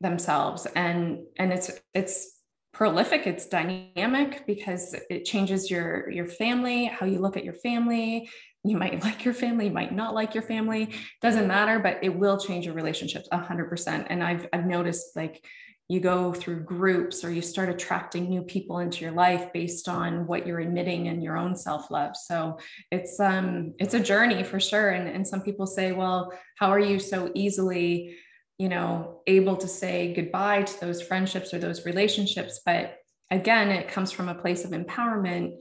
[0.00, 0.66] themselves.
[0.76, 2.30] And and it's it's
[2.72, 8.28] prolific it's dynamic because it changes your your family how you look at your family
[8.64, 12.16] you might like your family, you might not like your family, doesn't matter, but it
[12.16, 14.06] will change your relationships 100%.
[14.08, 15.44] And I've, I've noticed like
[15.88, 20.26] you go through groups or you start attracting new people into your life based on
[20.26, 22.16] what you're admitting in your own self-love.
[22.16, 22.58] So
[22.90, 24.90] it's um it's a journey for sure.
[24.90, 28.16] And, and some people say, well, how are you so easily,
[28.56, 32.60] you know, able to say goodbye to those friendships or those relationships?
[32.64, 32.96] But
[33.30, 35.52] again, it comes from a place of empowerment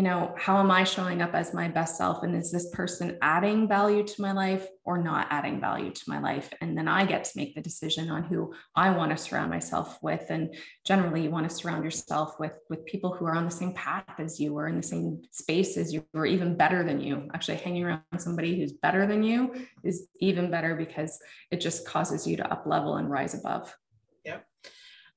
[0.00, 2.22] you know, how am I showing up as my best self?
[2.22, 6.18] And is this person adding value to my life or not adding value to my
[6.18, 6.50] life?
[6.62, 9.98] And then I get to make the decision on who I want to surround myself
[10.00, 10.24] with.
[10.30, 13.74] And generally, you want to surround yourself with, with people who are on the same
[13.74, 17.28] path as you or in the same space as you or even better than you.
[17.34, 21.18] Actually, hanging around somebody who's better than you is even better because
[21.50, 23.76] it just causes you to up level and rise above.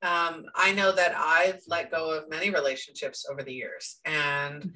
[0.03, 4.73] Um, I know that I've let go of many relationships over the years, and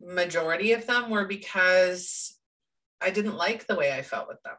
[0.00, 2.36] majority of them were because
[3.00, 4.56] I didn't like the way I felt with them.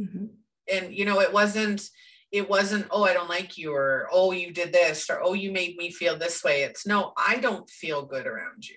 [0.00, 0.26] Mm-hmm.
[0.72, 1.82] And you know, it wasn't
[2.30, 5.50] it wasn't oh I don't like you or oh you did this or oh you
[5.50, 6.62] made me feel this way.
[6.62, 8.76] It's no, I don't feel good around you.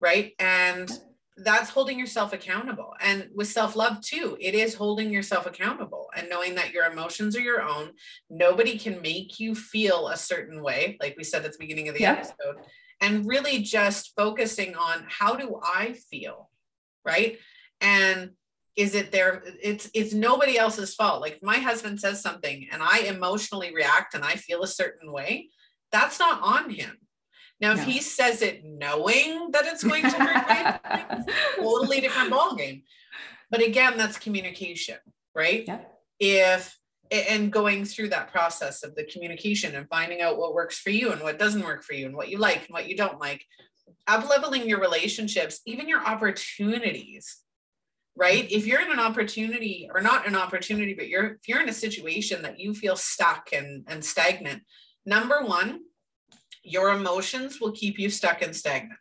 [0.00, 0.34] Right?
[0.38, 0.90] And
[1.36, 2.94] that's holding yourself accountable.
[3.00, 7.36] And with self love, too, it is holding yourself accountable and knowing that your emotions
[7.36, 7.92] are your own.
[8.30, 11.94] Nobody can make you feel a certain way, like we said at the beginning of
[11.94, 12.56] the episode,
[13.00, 16.50] and really just focusing on how do I feel,
[17.04, 17.38] right?
[17.80, 18.30] And
[18.76, 23.02] is it there it's it's nobody else's fault like my husband says something and i
[23.06, 25.48] emotionally react and i feel a certain way
[25.92, 26.98] that's not on him
[27.60, 27.84] now, if no.
[27.84, 32.82] he says it knowing that it's going to hurt totally different ballgame.
[33.50, 34.98] But again, that's communication,
[35.34, 35.64] right?
[35.66, 35.80] Yeah.
[36.18, 36.76] If
[37.10, 41.12] and going through that process of the communication and finding out what works for you
[41.12, 43.44] and what doesn't work for you and what you like and what you don't like,
[44.06, 47.38] up leveling your relationships, even your opportunities,
[48.16, 48.50] right?
[48.50, 51.74] If you're in an opportunity or not an opportunity, but you're if you're in a
[51.74, 54.62] situation that you feel stuck and, and stagnant,
[55.04, 55.80] number one,
[56.62, 58.98] your emotions will keep you stuck and stagnant.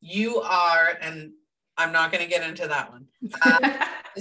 [0.00, 1.32] You are, and
[1.78, 3.06] I'm not going to get into that one.
[3.44, 3.72] Um,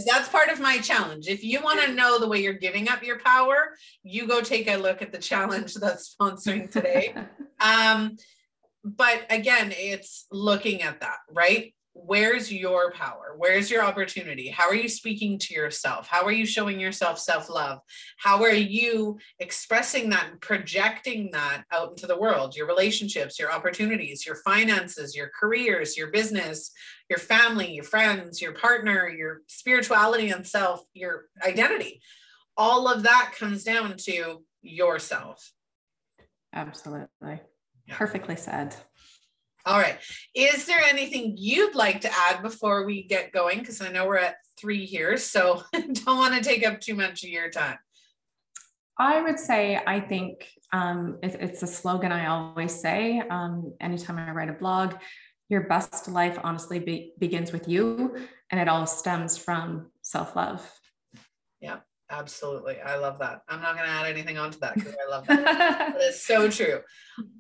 [0.06, 1.28] that's part of my challenge.
[1.28, 4.68] If you want to know the way you're giving up your power, you go take
[4.68, 7.14] a look at the challenge that's sponsoring today.
[7.58, 8.18] Um,
[8.84, 11.74] but again, it's looking at that, right?
[11.96, 13.36] Where's your power?
[13.38, 14.50] Where's your opportunity?
[14.50, 16.08] How are you speaking to yourself?
[16.08, 17.80] How are you showing yourself self-love?
[18.18, 22.56] How are you expressing that and projecting that out into the world?
[22.56, 26.72] Your relationships your opportunities your finances your careers your business
[27.10, 32.02] your family your friends your partner your spirituality and self your identity.
[32.58, 35.54] All of that comes down to yourself.
[36.54, 37.40] Absolutely.
[37.88, 37.98] Yeah.
[37.98, 38.76] perfectly said
[39.66, 39.98] all right.
[40.36, 43.60] Is there anything you'd like to add before we get going?
[43.60, 47.24] Because I know we're at three here, so don't want to take up too much
[47.24, 47.78] of your time.
[48.98, 54.18] I would say I think um, it, it's a slogan I always say um, anytime
[54.18, 54.96] I write a blog.
[55.50, 58.16] Your best life honestly be, begins with you,
[58.52, 60.68] and it all stems from self love.
[62.10, 62.80] Absolutely.
[62.80, 63.42] I love that.
[63.50, 65.44] I'm not going to add anything onto that because I love that.
[65.44, 66.82] that is so true.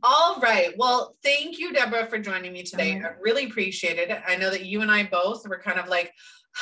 [0.01, 0.73] All right.
[0.75, 2.99] Well, thank you, Deborah, for joining me today.
[2.99, 4.21] I really appreciate it.
[4.27, 6.11] I know that you and I both were kind of like,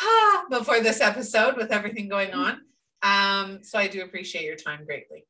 [0.02, 2.62] ah, before this episode with everything going on.
[3.04, 5.26] Um, so I do appreciate your time greatly.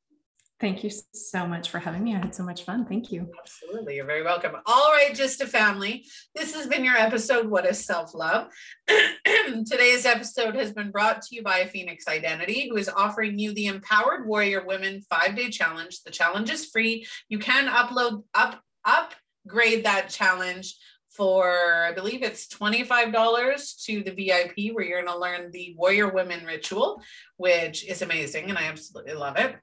[0.64, 2.16] Thank you so much for having me.
[2.16, 2.86] I had so much fun.
[2.86, 3.30] Thank you.
[3.38, 3.97] Absolutely.
[3.97, 4.53] You're very welcome.
[4.66, 6.05] All right, GYSTTA Family.
[6.34, 8.47] This has been your episode, What is Self Love?
[8.88, 13.66] Today's episode has been brought to you by Phoenix Identity, who is offering you the
[13.66, 16.01] Empowered Warrior Women five day challenge.
[16.03, 17.05] The challenge is free.
[17.28, 20.78] You can upload, up, upgrade that challenge
[21.09, 26.07] for I believe it's $25 to the VIP where you're going to learn the Warrior
[26.07, 27.01] Women ritual,
[27.36, 29.57] which is amazing and I absolutely love it.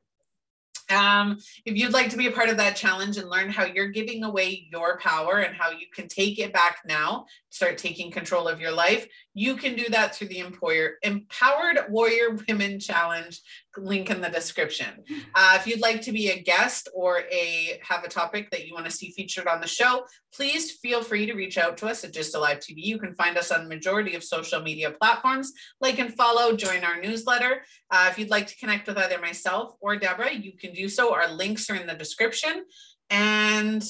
[0.91, 3.89] Um, if you'd like to be a part of that challenge and learn how you're
[3.89, 8.49] giving away your power and how you can take it back now, start taking control
[8.49, 13.41] of your life, you can do that through the Employer Empowered Warrior Women Challenge
[13.77, 15.05] link in the description.
[15.35, 18.75] Uh, if you'd like to be a guest or a have a topic that you
[18.75, 20.05] want to see featured on the show,
[20.35, 22.77] please feel free to reach out to us at GYSTTA Live TV.
[22.77, 25.53] You can find us on the majority of social media platforms.
[25.81, 27.63] Like and follow, join our newsletter.
[27.91, 31.15] Uh, if you'd like to connect with either myself or Deborah, you can do so.
[31.15, 32.65] Our links are in the description.
[33.09, 33.85] And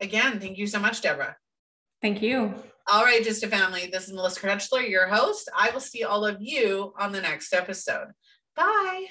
[0.00, 1.36] again, thank you so much, Deborah.
[2.00, 2.54] Thank you.
[2.90, 3.88] All right, GYSTTA Family.
[3.92, 5.48] This is Melissa Krechler, your host.
[5.56, 8.08] I will see all of you on the next episode.
[8.56, 9.06] Bye.